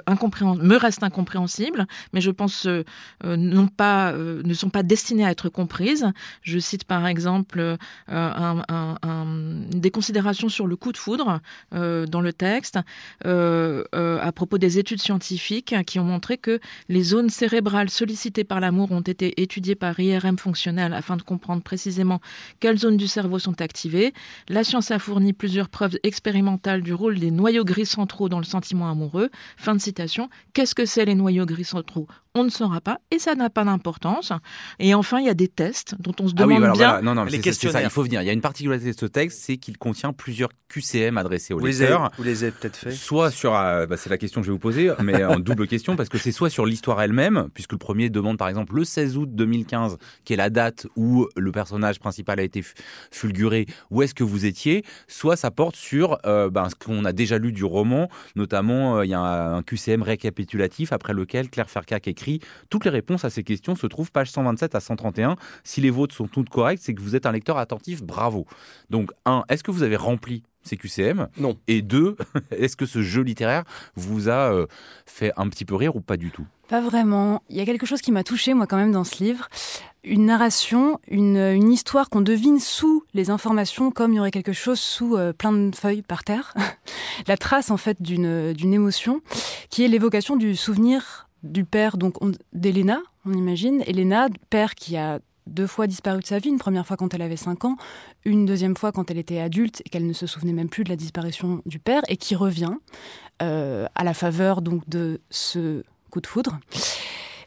[2.13, 2.85] mais je pense euh,
[3.25, 6.07] euh, non pas, ne sont pas destinées à être comprises.
[6.43, 7.77] Je cite par exemple
[8.09, 11.41] des considérations sur le coup de foudre
[11.73, 12.79] dans le texte
[13.25, 18.93] à propos des études scientifiques qui ont montré que les zones cérébrales sollicitées par l'amour
[18.93, 22.21] ont été étudiées par IRM fonctionnel afin de comprendre précisément
[22.61, 24.13] quelles zones du cerveau sont activées.
[24.49, 28.45] La science a fourni plusieurs preuves expérimentales du rôle des noyaux gris centraux dans le
[28.45, 29.31] sentiment amoureux.
[29.57, 30.29] Fin de citation.
[30.55, 33.65] Qu'est-ce que c'est les noyaux gris centraux on ne saura pas et ça n'a pas
[33.65, 34.33] d'importance.
[34.79, 37.01] Et enfin, il y a des tests dont on se ah demande bien.
[37.03, 37.71] Non, non, les questions.
[37.71, 38.23] Ça, il faut venir.
[38.23, 41.61] Il y a une particularité de ce texte, c'est qu'il contient plusieurs QCM adressés aux
[41.61, 42.11] lecteurs.
[42.19, 42.91] vous les avez peut-être fait.
[42.91, 45.67] Soit sur, euh, bah, c'est la question que je vais vous poser, mais en double
[45.69, 48.85] question parce que c'est soit sur l'histoire elle-même, puisque le premier demande par exemple le
[48.85, 52.63] 16 août 2015, qui est la date où le personnage principal a été
[53.11, 57.13] fulguré, où est-ce que vous étiez, soit ça porte sur euh, ben, ce qu'on a
[57.13, 61.71] déjà lu du roman, notamment euh, il y a un, QCM récapitulatif après lequel Claire
[61.71, 62.26] Fercac écrit
[62.71, 65.37] toutes les réponses à ces questions se trouvent page 127 à 131.
[65.65, 68.47] Si les vôtres sont toutes correctes, c'est que vous êtes un lecteur attentif, bravo.
[68.91, 71.57] Donc un, est-ce que vous avez rempli ces QCM Non.
[71.69, 72.17] Et deux,
[72.51, 74.67] est-ce que ce jeu littéraire vous a euh,
[75.07, 76.47] fait un petit peu rire ou pas du tout?
[76.69, 77.43] Pas vraiment.
[77.49, 79.49] Il y a quelque chose qui m'a touché moi quand même dans ce livre
[80.07, 84.79] une narration, une, histoire qu'on devine sous les informations, comme il y aurait quelque chose
[84.79, 86.55] sous euh, plein de feuilles par terre.
[87.27, 89.21] la trace en fait d'une émotion,
[89.69, 92.15] qui est l'évocation du souvenir du père donc
[92.53, 93.83] d'Elena, on imagine.
[93.87, 97.23] Elena, père qui a deux fois disparu de sa vie, une première fois quand elle
[97.23, 97.77] avait 5 ans,
[98.25, 100.89] une deuxième fois quand elle était adulte et qu'elle ne se souvenait même plus de
[100.89, 102.75] la disparition du père, et qui revient
[103.43, 106.59] euh, à la faveur donc de ce coup de foudre.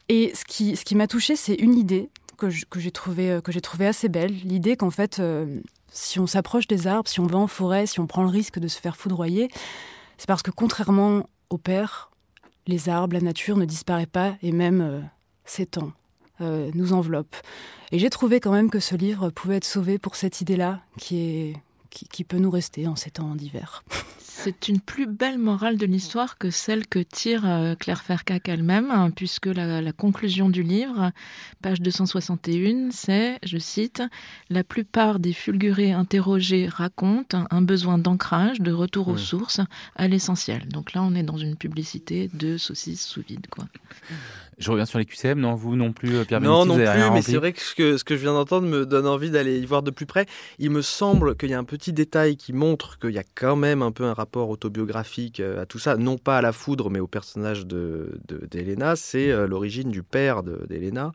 [0.08, 3.62] Et ce qui, ce qui m'a touchée, c'est une idée que j'ai euh, que j'ai
[3.62, 5.60] trouvé assez belle, l'idée qu'en fait, euh,
[5.92, 8.60] si on s'approche des arbres, si on va en forêt, si on prend le risque
[8.60, 9.50] de se faire foudroyer,
[10.18, 12.09] c'est parce que contrairement au père,
[12.70, 15.10] les arbres, la nature ne disparaît pas et même
[15.44, 15.92] s'étend,
[16.40, 17.36] nous enveloppe.
[17.92, 21.18] Et j'ai trouvé quand même que ce livre pouvait être sauvé pour cette idée-là qui,
[21.20, 21.54] est,
[21.90, 23.84] qui, peut nous rester en ces temps d'hiver.
[24.20, 28.90] C'est une plus belle morale de l'histoire que celle que tire euh, Claire Fercac elle-même,
[28.90, 31.12] hein, puisque la, conclusion du livre,
[31.62, 34.02] page 261, c'est, je cite,
[34.50, 39.60] La plupart des fulgurés interrogés racontent un besoin d'ancrage, de retour aux sources,
[39.98, 40.70] à l'essentiel.
[40.70, 43.48] Donc là, on est dans une publicité de saucisses sous vide.
[43.50, 43.66] Quoi.
[44.60, 47.22] Je reviens sur les QCM, non Vous non plus, euh, Pierre Non, non plus, mais
[47.22, 49.66] c'est vrai que ce, que ce que je viens d'entendre me donne envie d'aller y
[49.66, 50.26] voir de plus près.
[50.60, 53.56] Il me semble qu'il y a un petit détail qui montre qu'il y a quand
[53.56, 56.90] même un peu un rapport autobiographique euh, à tout ça, non pas à la foudre,
[56.90, 58.92] mais au personnage d'Elena.
[58.92, 61.14] De, c'est euh, l'origine du père d'Elena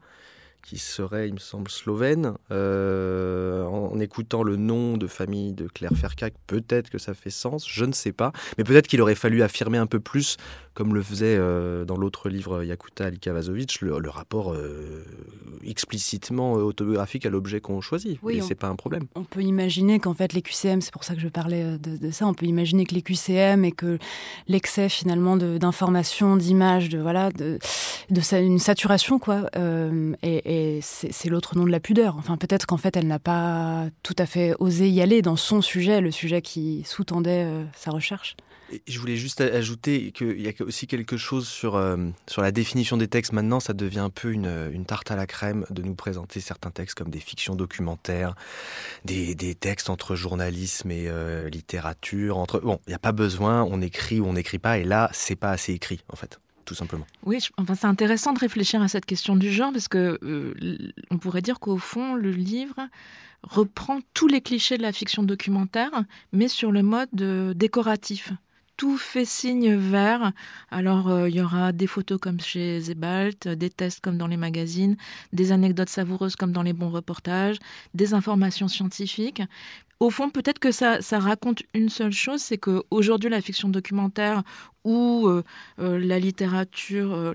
[0.65, 2.35] qui serait, il me semble, slovène.
[2.51, 7.69] Euh, en, écoutant le nom de famille de Claire Fercac, peut-être que ça fait sens,
[7.69, 8.33] je ne sais pas.
[8.59, 10.37] Mais peut-être qu'il aurait fallu affirmer un peu plus,
[10.73, 15.05] comme le faisait euh, dans l'autre livre Yakuta Alikavazovic, le, le rapport euh,
[15.65, 18.19] explicitement autobiographique à l'objet qu'on choisit.
[18.23, 19.05] Oui, c'est pas un problème.
[19.15, 22.27] On peut imaginer qu'en fait les QCM, c'est pour ça que je parlais de, ça,
[22.27, 23.99] on peut imaginer que les QCM et que
[24.49, 27.59] l'excès finalement d'informations, d'images, de voilà, de,
[28.11, 29.49] de, une saturation quoi,
[30.23, 32.17] et et c'est l'autre nom de la pudeur.
[32.17, 35.63] Enfin, peut-être qu'en fait, elle n'a pas tout à fait osé y aller dans son
[35.63, 38.37] sujet, le sujet qui sous-tendait euh, sa recherche.
[38.87, 42.97] je voulais juste ajouter qu'il y a aussi quelque chose sur, euh, sur la définition
[42.97, 43.33] des textes.
[43.33, 46.97] Maintenant, ça devient un peu une, tarte à la crème de nous présenter certains textes
[46.97, 48.35] comme des fictions documentaires,
[49.05, 52.39] des, des textes entre journalisme et euh, littérature.
[52.39, 52.61] Entre...
[52.61, 55.37] Bon, il n'y a pas besoin, on écrit ou on n'écrit pas, et là, c'est
[55.37, 56.39] pas assez écrit, en fait
[56.73, 57.07] simplement.
[57.25, 61.19] Oui, enfin, c'est intéressant de réfléchir à cette question du genre parce que euh, on
[61.19, 62.89] pourrait dire qu'au fond, le livre
[63.43, 68.33] reprend tous les clichés de la fiction documentaire, mais sur le mode euh, décoratif.
[68.77, 70.33] Tout fait signe vert.
[70.71, 74.37] Alors, euh, il y aura des photos comme chez Zebalt, des tests comme dans les
[74.37, 74.97] magazines,
[75.33, 77.59] des anecdotes savoureuses comme dans les bons reportages,
[77.93, 79.43] des informations scientifiques
[80.01, 84.43] au fond, peut-être que ça, raconte une seule chose, c'est qu'aujourd'hui, la fiction documentaire
[84.85, 85.43] ou euh,
[85.79, 87.35] euh, la littérature, euh,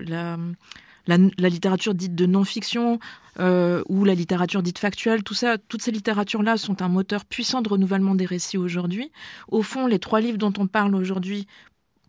[1.06, 2.98] la, littérature dite de non-fiction
[3.38, 7.68] ou la littérature dite factuelle, tout ça, toutes ces littératures-là sont un moteur puissant de
[7.70, 9.10] renouvellement des récits aujourd'hui.
[9.48, 11.46] Au fond, les trois livres dont on parle aujourd'hui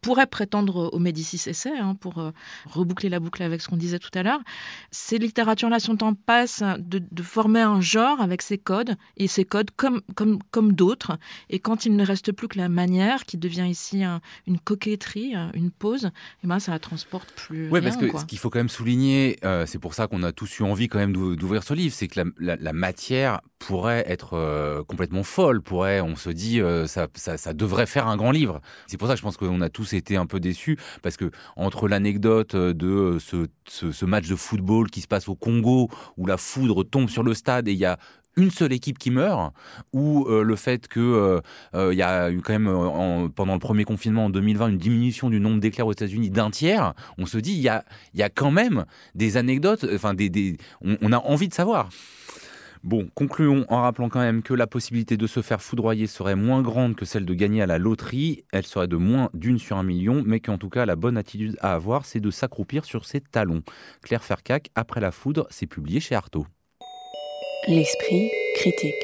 [0.01, 2.31] pourrait prétendre au Médicis Essai, hein, pour euh,
[2.65, 4.41] reboucler la boucle avec ce qu'on disait tout à l'heure.
[4.89, 9.69] Ces littératures-là sont en passe de, former un genre avec ses codes, et ces codes
[9.75, 11.19] comme, comme, comme d'autres.
[11.49, 14.03] Et quand il ne reste plus que la manière, qui devient ici
[14.47, 16.09] une coquetterie, une pause, et
[16.43, 17.69] eh ben ça la transporte plus.
[17.69, 20.31] Oui, parce que ce qu'il faut quand même souligner, euh, c'est pour ça qu'on a
[20.31, 24.83] tous eu envie quand même d'ouvrir ce livre, c'est que la, matière pourrait être euh,
[24.83, 28.61] complètement folle, pourrait, on se dit, ça, ça, ça devrait faire un grand livre.
[28.87, 31.31] C'est pour ça que je pense qu'on a tous été un peu déçus parce que
[31.55, 36.37] entre l'anecdote de ce, ce, match de football qui se passe au Congo où la
[36.37, 37.97] foudre tombe sur le stade et il y a
[38.37, 39.53] une seule équipe qui meurt,
[39.93, 41.41] ou euh, le fait que euh,
[41.75, 45.29] euh, il y a eu quand même pendant le premier confinement en 2020 une diminution
[45.29, 48.29] du nombre d'éclairs aux États-Unis d'un tiers, on se dit il y a, y a
[48.29, 51.89] quand même des anecdotes, enfin des on, a envie de savoir.
[52.83, 56.63] Bon, concluons en rappelant quand même que la possibilité de se faire foudroyer serait moins
[56.63, 58.43] grande que celle de gagner à la loterie.
[58.51, 61.57] Elle serait de moins d'une sur un million, mais qu'en tout cas, la bonne attitude
[61.61, 63.61] à avoir, c'est de s'accroupir sur ses talons.
[64.01, 66.47] Claire Fercac, Après la foudre, c'est publié chez Artaud.
[67.67, 68.95] L'esprit critique.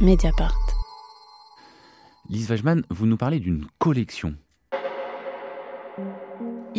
[0.00, 0.56] Mediapart.
[2.30, 4.34] Lise Wajman, vous nous parlez d'une collection.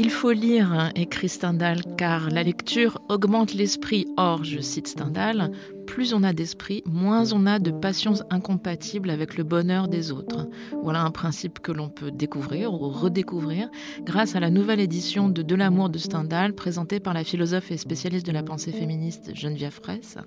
[0.01, 4.07] Il faut lire, écrit Stendhal, car la lecture augmente l'esprit.
[4.15, 5.51] Or, je cite Stendhal,
[5.89, 10.47] plus on a d'esprit, moins on a de passions incompatibles avec le bonheur des autres.
[10.83, 13.69] Voilà un principe que l'on peut découvrir ou redécouvrir
[14.03, 17.77] grâce à la nouvelle édition de De l'amour de Stendhal présentée par la philosophe et
[17.77, 20.19] spécialiste de la pensée féministe Geneviève Fraisse.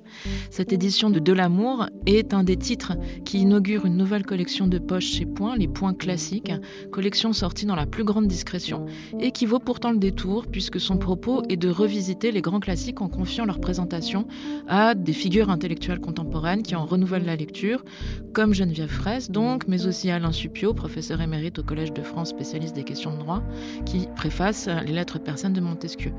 [0.50, 2.94] Cette édition de De l'amour est un des titres
[3.24, 6.52] qui inaugure une nouvelle collection de poches chez Point, les Points classiques,
[6.90, 8.86] collection sortie dans la plus grande discrétion
[9.20, 13.00] et qui vaut pourtant le détour puisque son propos est de revisiter les grands classiques
[13.00, 14.26] en confiant leur présentation
[14.66, 17.84] à des figures intellectuelle contemporaine qui en renouvelle la lecture,
[18.32, 22.74] comme Geneviève Fraisse donc, mais aussi Alain Supio, professeur émérite au Collège de France, spécialiste
[22.74, 23.42] des questions de droit,
[23.86, 26.12] qui préface les lettres persanes de Montesquieu.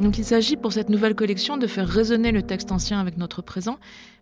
[0.00, 3.40] Donc il s'agit pour cette nouvelle collection de faire résonner le texte ancien avec notre
[3.42, 3.78] présent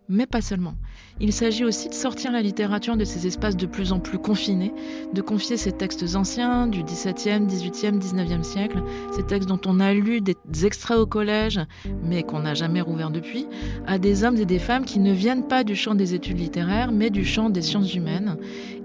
[0.09, 0.75] mais pas seulement.
[1.21, 4.73] Il s'agit aussi de sortir la littérature de ces espaces de plus en plus confinés,
[5.13, 8.83] de confier ces textes anciens du XVIIe, XVIIIe, XIXe siècle,
[9.15, 11.61] ces textes dont on a lu des extraits au collège,
[12.03, 13.47] mais qu'on n'a jamais rouvert depuis,
[13.87, 16.91] à des hommes et des femmes qui ne viennent pas du champ des études littéraires,
[16.91, 18.35] mais du champ des sciences humaines.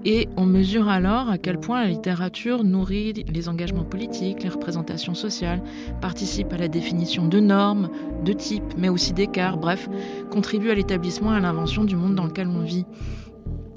[0.03, 5.13] Et on mesure alors à quel point la littérature nourrit les engagements politiques, les représentations
[5.13, 5.61] sociales,
[5.99, 7.89] participe à la définition de normes,
[8.23, 9.89] de types, mais aussi d'écarts, bref,
[10.31, 12.85] contribue à l'établissement et à l'invention du monde dans lequel on vit.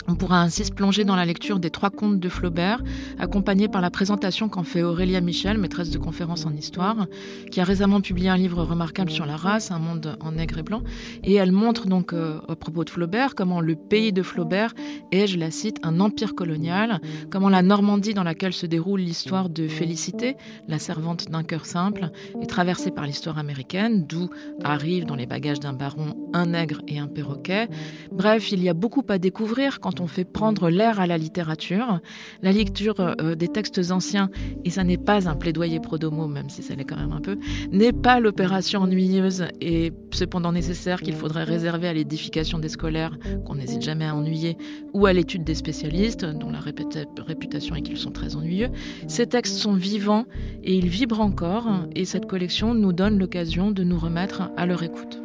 [0.07, 2.83] On pourra ainsi se plonger dans la lecture des trois contes de Flaubert,
[3.19, 7.07] accompagnés par la présentation qu'en fait Aurélia Michel, maîtresse de conférences en histoire,
[7.51, 10.63] qui a récemment publié un livre remarquable sur la race, Un monde en nègre et
[10.63, 10.83] blanc.
[11.23, 14.75] Et elle montre donc, euh, à propos de Flaubert, comment le pays de Flaubert
[15.11, 19.49] est, je la cite, un empire colonial, comment la Normandie dans laquelle se déroule l'histoire
[19.49, 20.37] de Félicité,
[20.69, 22.11] la servante d'un cœur simple,
[22.43, 24.29] est traversée par l'histoire américaine, d'où
[24.63, 27.69] arrivent dans les bagages d'un baron un nègre et un perroquet.
[28.13, 32.01] Bref, il y a beaucoup à découvrir quand on fait prendre l'air à la littérature.
[32.43, 34.31] La lecture euh, des textes anciens,
[34.65, 37.39] et ça n'est pas un plaidoyer pro-domo, même si ça l'est quand même un peu,
[37.71, 43.57] n'est pas l'opération ennuyeuse et cependant nécessaire qu'il faudrait réserver à l'édification des scolaires, qu'on
[43.57, 44.57] n'hésite jamais à ennuyer,
[44.93, 48.71] ou à l'étude des spécialistes, dont la réputation est qu'ils sont très ennuyeux.
[49.09, 50.27] Ces textes sont vivants
[50.63, 54.83] et ils vibrent encore, et cette collection nous donne l'occasion de nous remettre à leur
[54.83, 55.21] écoute.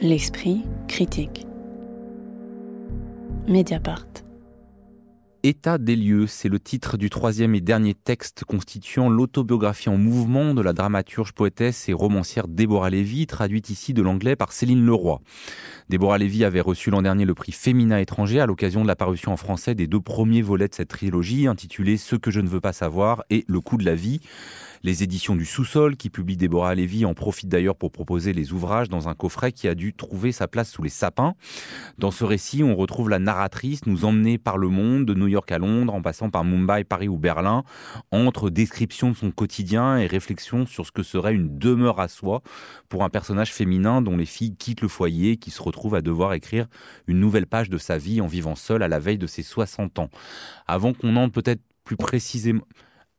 [0.00, 1.47] L'esprit critique.
[3.48, 4.27] Mediapart.
[5.44, 10.52] État des lieux, c'est le titre du troisième et dernier texte constituant l'autobiographie en mouvement
[10.52, 15.20] de la dramaturge, poétesse et romancière Déborah Lévy, traduite ici de l'anglais par Céline Leroy.
[15.88, 19.32] Déborah Lévy avait reçu l'an dernier le prix Féminin étranger à l'occasion de la parution
[19.32, 22.60] en français des deux premiers volets de cette trilogie intitulés Ce que je ne veux
[22.60, 24.20] pas savoir et Le coup de la vie.
[24.84, 28.88] Les éditions du sous-sol, qui publient Déborah Lévy, en profitent d'ailleurs pour proposer les ouvrages
[28.88, 31.34] dans un coffret qui a dû trouver sa place sous les sapins.
[31.98, 35.52] Dans ce récit, on retrouve la narratrice nous emmener par le monde, de New York
[35.52, 37.64] à Londres, en passant par Mumbai, Paris ou Berlin,
[38.10, 42.42] entre description de son quotidien et réflexion sur ce que serait une demeure à soi
[42.88, 46.32] pour un personnage féminin dont les filles quittent le foyer, qui se retrouve à devoir
[46.32, 46.66] écrire
[47.06, 49.98] une nouvelle page de sa vie en vivant seule à la veille de ses 60
[49.98, 50.08] ans.
[50.66, 52.64] Avant qu'on entre peut-être plus précisément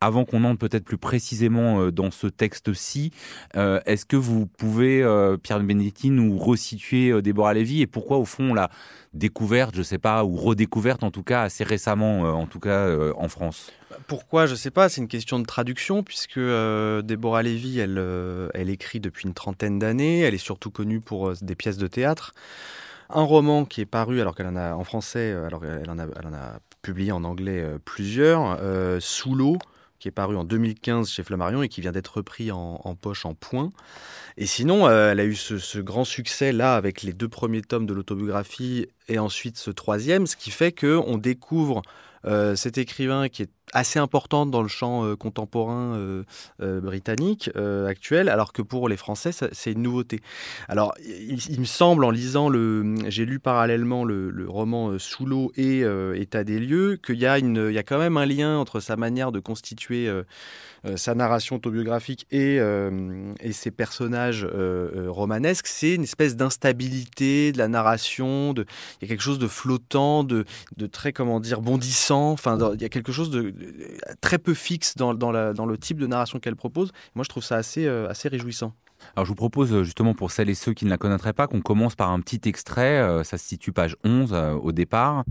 [0.02, 3.12] avant qu'on entre peut-être plus précisément euh, dans ce texte-ci,
[3.56, 8.26] euh, est-ce que vous pouvez, euh, Pierre Benedetti, nous resituer Déborah Lévy et pourquoi, au
[8.26, 8.70] fond, la
[9.14, 12.88] découverte, je ne sais pas, ou redécouverte en tout cas assez récemment, en tout cas
[13.16, 13.72] en France?
[14.08, 18.00] Pourquoi, je ne sais pas, c'est une question de traduction, puisque Déborah Lévy, elle,
[18.54, 22.34] elle écrit depuis une trentaine d'années, elle est surtout connue pour des pièces de théâtre
[23.12, 26.04] un roman qui est paru alors qu'elle en a en français, alors elle en a,
[26.04, 28.60] elle en a publié en anglais plusieurs.
[29.02, 29.58] Sous l'eau,
[30.00, 33.34] qui est paru en 2015 chez Flammarion et qui vient d'être repris en, poche en
[33.34, 33.70] point.
[34.38, 37.94] Et sinon, elle a eu ce, grand succès là avec les deux premiers tomes de
[37.94, 41.82] l'autobiographie et ensuite ce troisième, ce qui fait qu'on découvre
[42.26, 46.24] euh, cet écrivain qui est assez important dans le champ euh, contemporain euh,
[46.82, 47.50] britannique
[47.88, 50.22] actuel, alors que pour les Français, c'est une nouveauté.
[50.68, 55.84] Alors, il, me semble, en lisant le, j'ai lu parallèlement le, roman Sous l'eau et
[56.16, 59.32] État des lieux, qu'il y a y a quand même un lien entre sa manière
[59.32, 60.10] de constituer
[60.86, 67.52] euh, sa narration autobiographique et, euh, et ses personnages euh, romanesques, c'est une espèce d'instabilité
[67.52, 68.54] de la narration.
[68.54, 68.66] De,
[69.02, 70.46] il y a quelque chose de flottant, de,
[70.78, 72.32] de très, comment dire, bondissant.
[72.32, 73.54] Enfin, il y a quelque chose de,
[74.22, 76.92] très peu fixe dans, le type de narration qu'elle propose.
[77.16, 78.74] Moi, je trouve ça assez, assez réjouissant.
[79.16, 81.62] Alors je vous propose justement pour celles et ceux qui ne la connaîtraient pas qu'on
[81.62, 85.24] commence par un petit extrait, ça se situe page 11 au départ.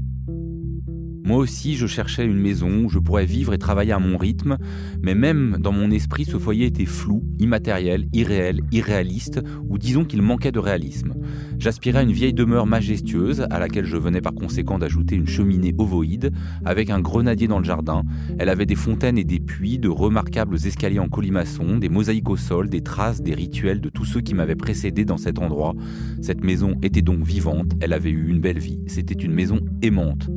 [1.28, 4.56] Moi aussi, je cherchais une maison où je pourrais vivre et travailler à mon rythme,
[5.02, 10.22] mais même dans mon esprit, ce foyer était flou, immatériel, irréel, irréaliste, ou disons qu'il
[10.22, 11.12] manquait de réalisme.
[11.58, 15.74] J'aspirais à une vieille demeure majestueuse, à laquelle je venais par conséquent d'ajouter une cheminée
[15.76, 16.32] ovoïde,
[16.64, 18.04] avec un grenadier dans le jardin.
[18.38, 22.38] Elle avait des fontaines et des puits, de remarquables escaliers en colimaçon, des mosaïques au
[22.38, 25.74] sol, des traces, des rituels de tous ceux qui m'avaient précédé dans cet endroit.
[26.22, 30.28] Cette maison était donc vivante, elle avait eu une belle vie, c'était une maison aimante.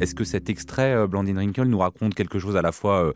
[0.00, 3.12] Est-ce que cet extrait, euh, Blandine Rinkel, nous raconte quelque chose à la fois euh,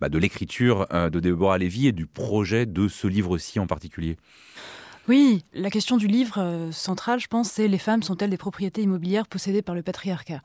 [0.00, 4.16] bah, de l'écriture euh, de Deborah Levy et du projet de ce livre-ci en particulier?
[5.08, 9.26] Oui, la question du livre central, je pense, c'est les femmes sont-elles des propriétés immobilières
[9.26, 10.42] possédées par le patriarcat?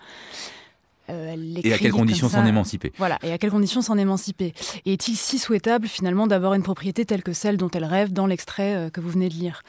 [1.10, 4.54] Et à quelles conditions s'en émanciper Voilà, et à quelles conditions s'en émanciper
[4.86, 8.26] Et est-il si souhaitable finalement d'avoir une propriété telle que celle dont elle rêve dans
[8.26, 9.64] l'extrait que vous venez de lire?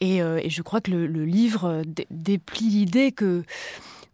[0.00, 3.42] Et, je crois que le, livre déplie l'idée que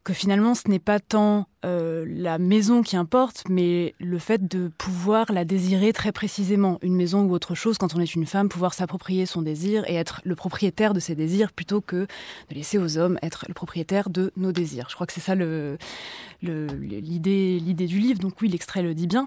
[0.04, 4.70] que finalement ce n'est pas tant euh, la maison qui importe, mais le fait de
[4.78, 6.78] pouvoir la désirer très précisément.
[6.82, 9.96] Une maison ou autre chose, quand on est une femme, pouvoir s'approprier son désir et
[9.96, 12.06] être le propriétaire de ses désirs plutôt que
[12.50, 14.86] de laisser aux hommes être le propriétaire de nos désirs.
[14.88, 15.34] Je crois que c'est ça
[16.42, 18.20] l'idée du livre.
[18.20, 19.26] Donc oui, l'extrait le dit bien.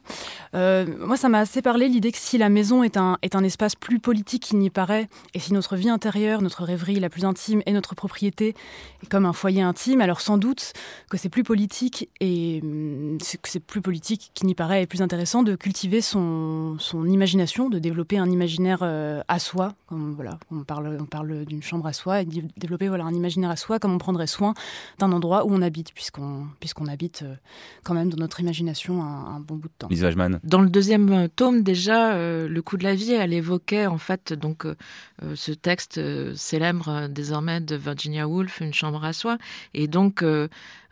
[0.55, 3.43] Euh, moi, ça m'a assez parlé l'idée que si la maison est un, est un
[3.43, 7.25] espace plus politique qu'il n'y paraît, et si notre vie intérieure, notre rêverie la plus
[7.25, 8.55] intime est notre propriété,
[9.03, 10.71] est comme un foyer intime, alors sans doute
[11.09, 14.83] que c'est plus politique et hum, c'est plus politique qui n'y paraît.
[14.83, 19.73] Et plus intéressant de cultiver son, son imagination, de développer un imaginaire euh, à soi,
[19.87, 23.13] comme voilà, on parle, on parle d'une chambre à soi, et de développer voilà, un
[23.13, 24.53] imaginaire à soi comme on prendrait soin
[24.99, 27.33] d'un endroit où on habite, puisqu'on puisqu'on habite euh,
[27.83, 29.87] quand même dans notre imagination un, bon bout de temps.
[29.89, 30.05] Lise
[30.43, 34.33] Dans le deuxième euh, tome, déjà, Le coup de la vie, elle évoquait en fait
[34.33, 34.67] donc
[35.33, 35.99] ce texte
[36.35, 39.37] célèbre désormais de Virginia Woolf, Une chambre à soi,
[39.73, 40.23] et donc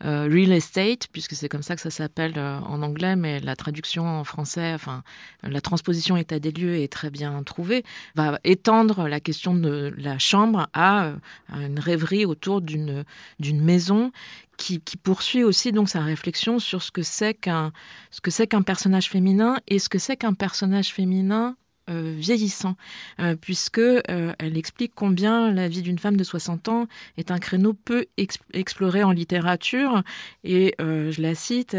[0.01, 4.05] Real Estate, puisque c'est comme ça que ça s'appelle euh, en anglais, mais la traduction
[4.05, 5.03] en français, enfin
[5.43, 7.83] la transposition état des lieux est très bien trouvée,
[8.15, 11.15] va étendre la question de la chambre à, euh,
[11.53, 13.03] une rêverie autour d'une
[13.39, 14.11] d'une maison
[14.57, 17.71] qui, qui, poursuit aussi donc sa réflexion sur ce que c'est qu'un
[18.11, 21.55] ce que c'est qu'un personnage féminin et ce que c'est qu'un personnage féminin
[21.89, 22.75] euh, vieillissant,
[23.19, 26.87] euh, puisque euh, elle explique combien la vie d'une femme de 60 ans
[27.17, 28.05] est un créneau peu
[28.53, 30.03] exploré en littérature.
[30.43, 31.75] Et je la cite,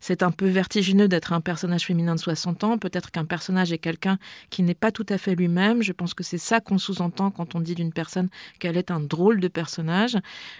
[0.00, 2.78] c'est un peu vertigineux d'être un personnage féminin de 60 ans.
[2.78, 4.18] Peut-être qu'un personnage est quelqu'un
[4.50, 5.82] qui n'est pas tout à fait lui-même.
[5.82, 8.28] Je pense que c'est ça qu'on sous-entend quand on dit d'une personne
[8.58, 10.18] qu'elle est un drôle de personnage.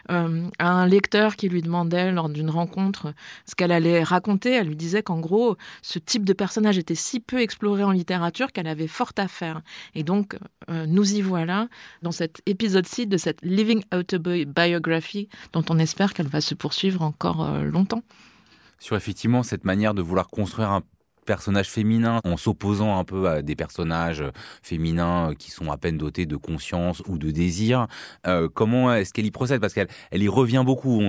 [0.09, 3.15] un lecteur qui lui demandait lors d'une rencontre
[3.47, 7.21] ce qu'elle allait raconter, elle lui disait qu'en gros, ce type de personnage était si
[7.21, 9.63] peu exploré en littérature qu'elle avait forte à faire.
[9.95, 10.37] Et donc,
[10.71, 11.69] euh, nous y voilà
[12.03, 17.45] dans cet épisode-ci de cette Living Autobiography dont on espère qu'elle va se poursuivre encore
[17.45, 18.03] euh, longtemps.
[18.79, 20.83] Sur effectivement cette manière de vouloir construire un
[21.27, 24.25] personnage féminin en s'opposant un peu à des personnages
[24.63, 27.89] féminins qui sont à peine dotés de conscience ou de désir.
[28.27, 29.61] Euh, comment est-ce qu'elle y procède?
[29.61, 31.03] Parce qu'elle elle y revient beaucoup.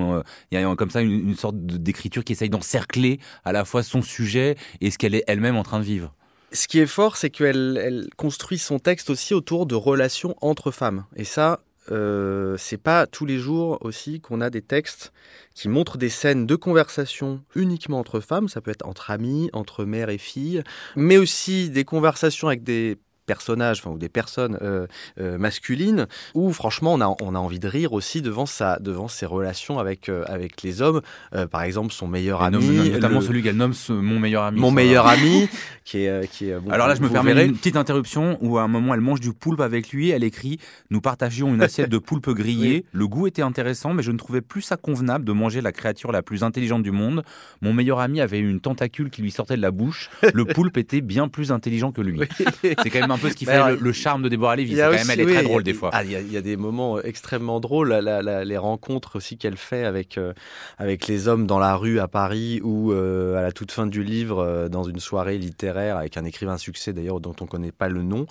[0.52, 3.84] Il y a comme ça une, une sorte d'écriture qui essaye d'encercler à la fois
[3.84, 6.14] son sujet et ce qu'elle est elle-même en train de vivre.
[6.52, 11.06] Ce qui est fort, c'est qu'elle construit son texte aussi autour de relations entre femmes.
[11.16, 11.60] Et ça,
[11.92, 15.14] euh, c'est pas tous les jours aussi qu'on a des textes
[15.54, 18.50] qui montrent des scènes de conversation uniquement entre femmes.
[18.50, 20.64] Ça peut être entre amis, entre mère et fille,
[20.96, 22.98] mais aussi des conversations avec des
[23.28, 24.88] personnages, enfin, ou des personnes euh,
[25.20, 29.08] euh, masculines, où franchement on a, on a envie de rire aussi devant, sa, devant
[29.08, 31.02] ses relations avec, euh, avec les hommes.
[31.52, 32.90] par exemple, son meilleur ami.
[32.90, 34.60] notamment celui qu'elle nomme mon meilleur ami.
[34.60, 35.48] Mon meilleur ami,
[35.84, 36.32] qui est.
[36.32, 39.02] Qui est Alors là, je me permets une petite interruption où à un moment elle
[39.02, 40.10] mange du poulpe avec lui.
[40.10, 40.60] Elle écrit
[40.90, 42.86] Nous partagions une assiette de poulpe grillé.
[42.94, 46.12] Le goût était intéressant, mais je ne trouvais plus ça convenable de manger la créature
[46.12, 47.24] la plus intelligente du monde.
[47.62, 50.10] Mon meilleur ami avait une tentacule qui lui sortait de la bouche.
[50.34, 52.20] Le poulpe était bien plus intelligent que lui.
[52.62, 54.76] C'est quand même un peu ce qui fait le, charme de Déborah Lévy.
[54.76, 55.90] Quand même, elle est très drôle des fois.
[55.94, 57.94] Ah, il y, a des moments extrêmement drôles.
[57.94, 60.34] les rencontres aussi qu'elle fait avec, euh,
[60.78, 64.04] avec les hommes dans la rue à Paris ou euh, à la toute fin du
[64.04, 67.72] livre, euh, dans une soirée littéraire avec un écrivain succès d'ailleurs dont on ne connaît
[67.72, 68.26] pas le nom,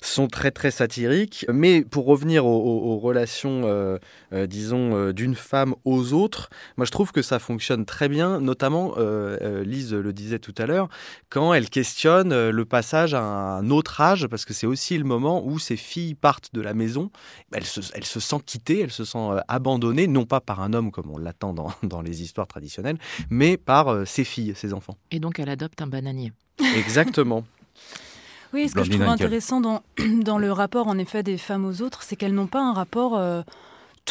[0.00, 1.46] sont très très satiriques.
[1.52, 3.98] Mais pour revenir aux, relations,
[4.32, 8.94] disons, d'une femme aux autres, moi je trouve que ça fonctionne très bien, notamment,
[9.64, 10.88] Lise le disait tout à l'heure,
[11.28, 15.44] quand elle questionne le passage à un autre âge, parce que c'est aussi le moment
[15.44, 17.10] où ces filles partent de la maison,
[17.52, 20.72] elles se, elles se sentent quittées, elles se sentent euh, abandonnées, non pas par un
[20.72, 22.98] homme comme on l'attend dans, dans, les histoires traditionnelles,
[23.30, 24.96] mais par euh, ses filles, ses enfants.
[25.10, 26.32] Et donc elle adopte un bananier.
[26.76, 27.44] Exactement.
[28.52, 29.82] Oui, ce que je trouve intéressant dans,
[30.22, 33.16] dans le rapport, en effet, des femmes aux autres, c'est qu'elles n'ont pas un rapport
[33.16, 33.42] euh,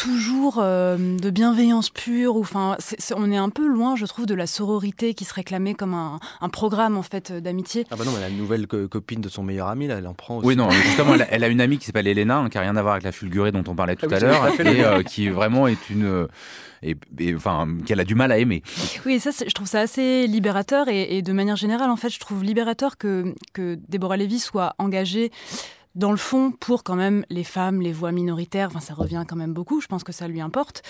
[0.00, 2.36] toujours euh, de bienveillance pure.
[2.36, 2.76] Enfin,
[3.14, 6.18] on est un peu loin, je trouve, de la sororité qui se réclamait comme un,
[6.48, 7.86] programme en fait d'amitié.
[7.90, 10.38] Ah bah non, mais la nouvelle copine de son meilleur ami, là, elle en prend
[10.38, 10.46] aussi.
[10.46, 12.82] Oui, non, justement, elle, a, une amie qui s'appelle Elena, hein, qui a rien à
[12.82, 15.66] voir avec la fulgurée dont on parlait tout ah à l'heure, et euh, qui vraiment
[15.68, 16.28] est une
[16.82, 16.96] et,
[17.34, 18.62] enfin qu'elle a du mal à aimer.
[19.04, 22.18] Oui, ça, je trouve ça assez libérateur et, et, de manière générale, en fait, je
[22.18, 25.30] trouve libérateur que que Déborah Lévy soit engagée
[25.96, 29.36] dans le fond, pour quand même les femmes, les voix minoritaires, enfin, ça revient quand
[29.36, 30.82] même beaucoup, je pense que ça lui importe,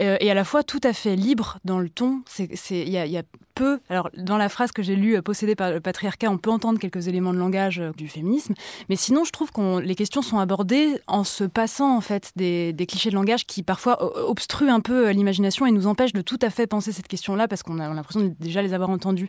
[0.00, 2.22] euh, et à la fois tout à fait libre dans le ton.
[2.70, 3.22] Il y a,
[3.54, 6.50] peu, alors dans la phrase que j'ai lue, euh, possédée par le patriarcat, on peut
[6.50, 8.54] entendre quelques éléments de langage euh, du féminisme,
[8.88, 12.72] mais sinon, je trouve que les questions sont abordées en se passant en fait des,
[12.72, 16.38] des clichés de langage qui parfois obstruent un peu l'imagination et nous empêchent de tout
[16.40, 19.28] à fait penser cette question-là parce qu'on a l'impression de déjà les avoir entendues.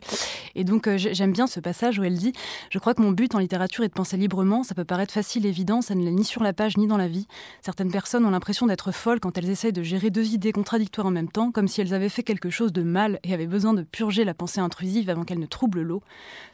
[0.54, 2.32] Et donc, j'aime bien ce passage où elle dit
[2.70, 5.46] Je crois que mon but en littérature est de penser librement, ça peut paraître facile,
[5.46, 7.26] évident, ça ne l'est ni sur la page ni dans la vie.
[7.62, 11.10] Certaines personnes ont l'impression d'être folles quand elles essayent de gérer deux idées contradictoires en
[11.10, 13.82] même temps, comme si elles avaient fait quelque chose de mal et avaient besoin de
[13.82, 16.02] purger la pensée intrusive avant qu'elle ne trouble l'eau.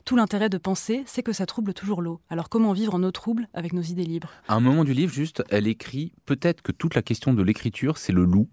[0.04, 2.20] Tout l'intérêt de penser, c'est que ça trouble toujours l'eau.
[2.30, 4.30] Alors comment vivre en eau trouble avec nos idées libres?
[4.48, 7.98] À un moment du livre, juste, elle écrit peut-être que toute la question de l'écriture,
[7.98, 8.48] c'est le loup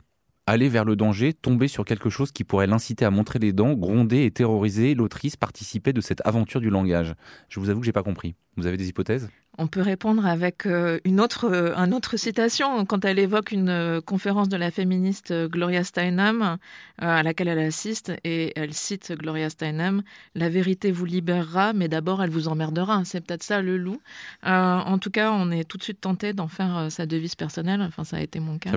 [0.46, 3.74] aller vers le danger, tomber sur quelque chose qui pourrait l'inciter à montrer les dents,
[3.74, 7.16] gronder et terroriser l'autrice, participer de cette aventure du langage.
[7.50, 8.36] Je vous avoue que j'ai pas compris.
[8.58, 9.30] Vous avez des hypothèses?
[9.58, 13.70] On peut répondre avec euh, une autre, euh, un autre citation quand elle évoque une
[13.70, 16.58] euh, conférence de la féministe Gloria Steinem
[16.98, 20.02] à laquelle elle assiste et elle cite Gloria Steinem
[20.36, 23.04] La vérité vous libérera, mais d'abord elle vous emmerdera.
[23.06, 24.00] C'est peut-être ça le loup.
[24.44, 27.82] en tout cas, on est tout de suite tenté d'en faire sa devise personnelle.
[27.82, 28.72] Enfin, ça a été mon cas.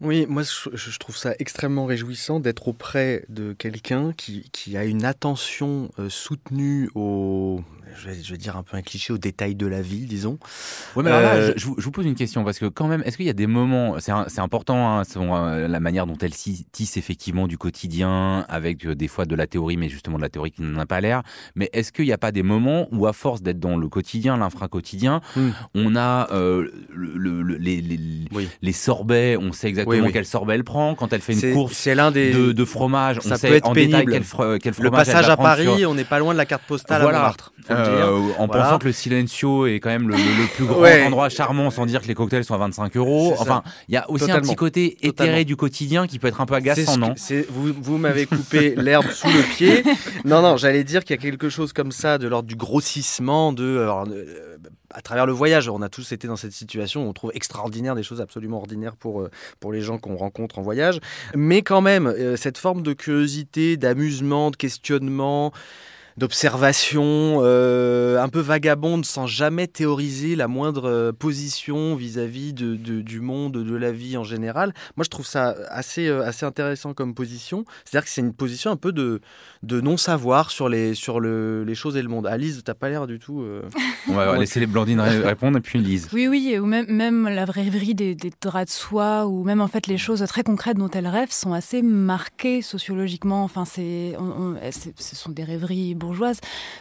[0.00, 5.04] Oui, moi je, trouve ça extrêmement réjouissant d'être auprès de quelqu'un qui, qui, a une
[5.04, 7.62] attention soutenue au
[7.94, 10.38] je vais, dire un peu un cliché, aux détails de la vie, disons.
[10.96, 13.26] Oui, mais alors euh, je, vous pose une question, parce que quand même, est-ce qu'il
[13.26, 17.58] y a des moments, c'est important, hein, euh, la manière dont elle tisse effectivement du
[17.58, 20.78] quotidien, avec euh, des fois de la théorie, mais justement de la théorie qui n'en
[20.78, 21.22] a pas l'air,
[21.54, 24.36] mais est-ce qu'il n'y a pas des moments où, à force d'être dans le quotidien,
[24.36, 25.50] l'infra-quotidien, hmm.
[25.74, 27.80] on a le, les,
[28.62, 32.52] les, sorbets, on sait exactement quel sorbet elle prend, quand elle fait une course des...
[32.52, 36.18] de, fromage, on sait en détail quel, fromage Le passage à Paris, on n'est pas
[36.18, 37.52] loin de la carte postale à Montmartre.
[37.76, 40.16] Euh, en pensant que le Silencio est quand même le,
[40.54, 43.34] plus grand endroit charmant, sans dire que les cocktails sont à 25 euros.
[43.38, 46.46] Enfin, il y a aussi un petit côté éthéré du quotidien qui peut être un
[46.46, 47.14] peu agaçant, non
[47.50, 49.84] Vous, vous m'avez coupé l'herbe sous le pied.
[50.24, 53.52] Non, non, j'allais dire qu'il y a quelque chose comme ça de l'ordre du grossissement
[53.52, 53.64] de.
[53.64, 54.04] Euh,
[54.90, 57.94] à travers le voyage, on a tous été dans cette situation où on trouve extraordinaire
[57.94, 61.00] des choses absolument ordinaires pour, euh, pour les gens qu'on rencontre en voyage.
[61.34, 65.52] Mais quand même, cette forme de curiosité, d'amusement, de questionnement,
[66.16, 73.20] d'observation euh, un peu vagabonde sans jamais théoriser la moindre euh, position vis-à-vis de, du
[73.20, 74.72] monde, de la vie en général.
[74.96, 77.64] Moi, je trouve ça assez, euh, assez intéressant comme position.
[77.84, 79.20] C'est-à-dire que c'est une position un peu de,
[79.62, 82.26] de non-savoir sur, les, sur le, les choses et le monde.
[82.26, 83.44] Alice, t'as pas l'air du tout...
[84.08, 86.08] On va laisser les Blandines répondre et puis Lise.
[86.12, 89.68] Oui, oui, ou même, même la rêverie des, des draps de soie ou même en
[89.68, 93.42] fait les choses très concrètes dont elle rêve sont assez marquées sociologiquement.
[93.42, 94.16] Enfin, c'est,
[94.70, 96.40] ce sont des rêveries bourgeoise,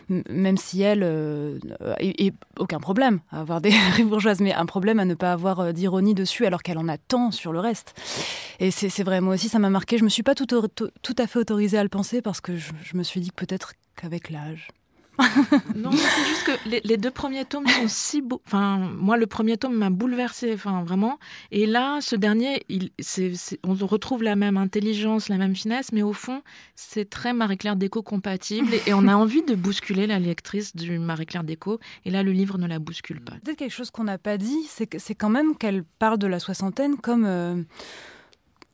[0.09, 1.59] même si elle, euh,
[1.99, 5.59] et, aucun problème à avoir des rêves bourgeoises, mais un problème à ne pas avoir
[5.59, 7.93] euh, d'ironie dessus alors qu'elle en a tant sur le reste.
[8.59, 9.97] Et c'est vrai, moi aussi ça m'a marqué.
[9.97, 12.71] Je me suis pas tout, tout, à fait autorisée à le penser parce que je,
[12.83, 14.69] je me suis dit peut-être qu'avec l'âge.
[15.75, 18.41] non, c'est juste que les, deux premiers tomes sont si beaux.
[18.45, 21.19] Enfin, moi, le premier tome m'a bouleversé, enfin, vraiment.
[21.51, 22.91] Et là, ce dernier, il,
[23.63, 26.41] on retrouve la même intelligence, la même finesse, mais au fond,
[26.75, 28.73] c'est très Marie-Claire Déco compatible.
[28.87, 31.79] Et, on a envie de bousculer la lectrice du Marie-Claire Déco.
[32.03, 33.33] Et là, le livre ne la bouscule pas.
[33.43, 36.97] Peut-être quelque chose qu'on n'a pas dit, c'est quand même qu'elle parle de la soixantaine
[36.97, 37.25] comme.
[37.25, 37.61] Euh,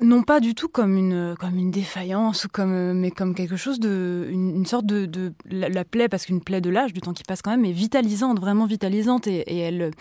[0.02, 3.80] non pas du tout comme une comme une défaillance ou comme mais comme quelque chose
[3.80, 7.24] de une, sorte de, de la, plaie parce qu'une plaie de l'âge du temps qui
[7.24, 9.28] passe quand même est vitalisante vraiment vitalisante.
[9.28, 9.92] Et, et elle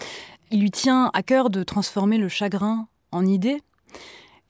[0.51, 3.61] il lui tient à cœur de transformer le chagrin en idée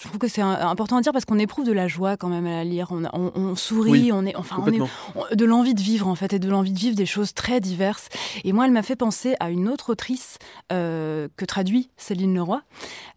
[0.00, 2.46] je trouve que c'est important à dire parce qu'on éprouve de la joie quand même
[2.46, 2.88] à la lire.
[2.90, 6.38] On, on, sourit, on est, enfin, on est de l'envie de vivre en fait et
[6.38, 8.08] de l'envie de vivre des choses très diverses.
[8.44, 10.38] Et moi, elle m'a fait penser à une autre autrice
[10.72, 12.62] euh, que traduit Céline Leroy,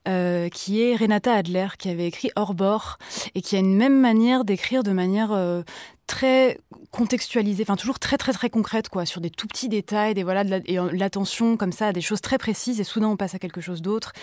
[0.09, 2.97] euh, qui est Renata Adler, qui avait écrit Hors bord
[3.33, 5.63] et qui a une même manière d'écrire de manière euh,
[6.13, 6.59] très
[6.91, 10.43] contextualisée, enfin toujours très très très concrète quoi, sur des tout petits détails, des voilà,
[10.43, 10.61] de
[10.95, 13.81] l'attention comme ça à des choses très précises et soudain on passe à quelque chose
[13.81, 14.13] d'autre.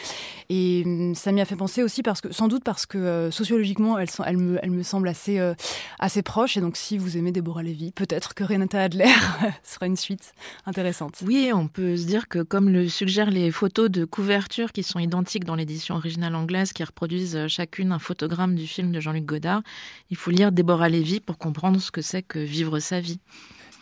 [0.51, 3.33] Et hum, ça m'y a fait penser aussi parce que sans doute parce que euh,
[3.33, 5.55] sociologiquement elle, elle, me, elle me semble assez euh,
[5.99, 9.13] assez proche et donc si vous aimez Deborah Levy, peut-être que Renata Adler
[9.65, 10.33] sera une suite
[10.67, 11.25] intéressante.
[11.27, 15.01] Oui, on peut se dire que comme le suggèrent les photos de couverture qui sont
[15.01, 19.25] identiques dans l'édition originale anglaise qui reproduisent euh, chacune un photogramme du film de Jean-Luc
[19.25, 19.63] Godard,
[20.11, 23.21] il faut lire Deborah Levy pour comprendre ce que c'est que vivre sa vie.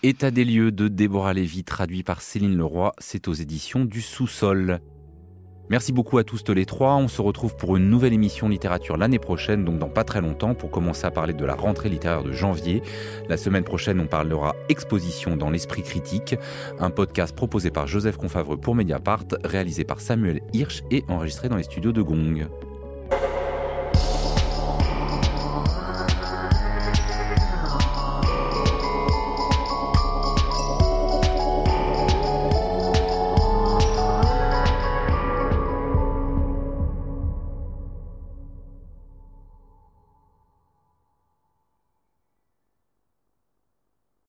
[0.03, 4.81] État des lieux de Déborah Lévy, traduit par Céline Leroy, c'est aux éditions du Sous-sol.
[5.71, 6.95] Merci beaucoup à tous les trois.
[6.95, 10.55] On se retrouve pour une nouvelle émission littérature l'année prochaine, donc dans pas très longtemps,
[10.55, 12.81] pour commencer à parler de la rentrée littéraire de janvier.
[13.29, 16.37] La semaine prochaine, on parlera exposition dans l'esprit critique,
[16.79, 21.57] un podcast proposé par Joseph Confavreux pour Mediapart, réalisé par Samuel Hirsch et enregistré dans
[21.57, 22.49] les studios de Gong.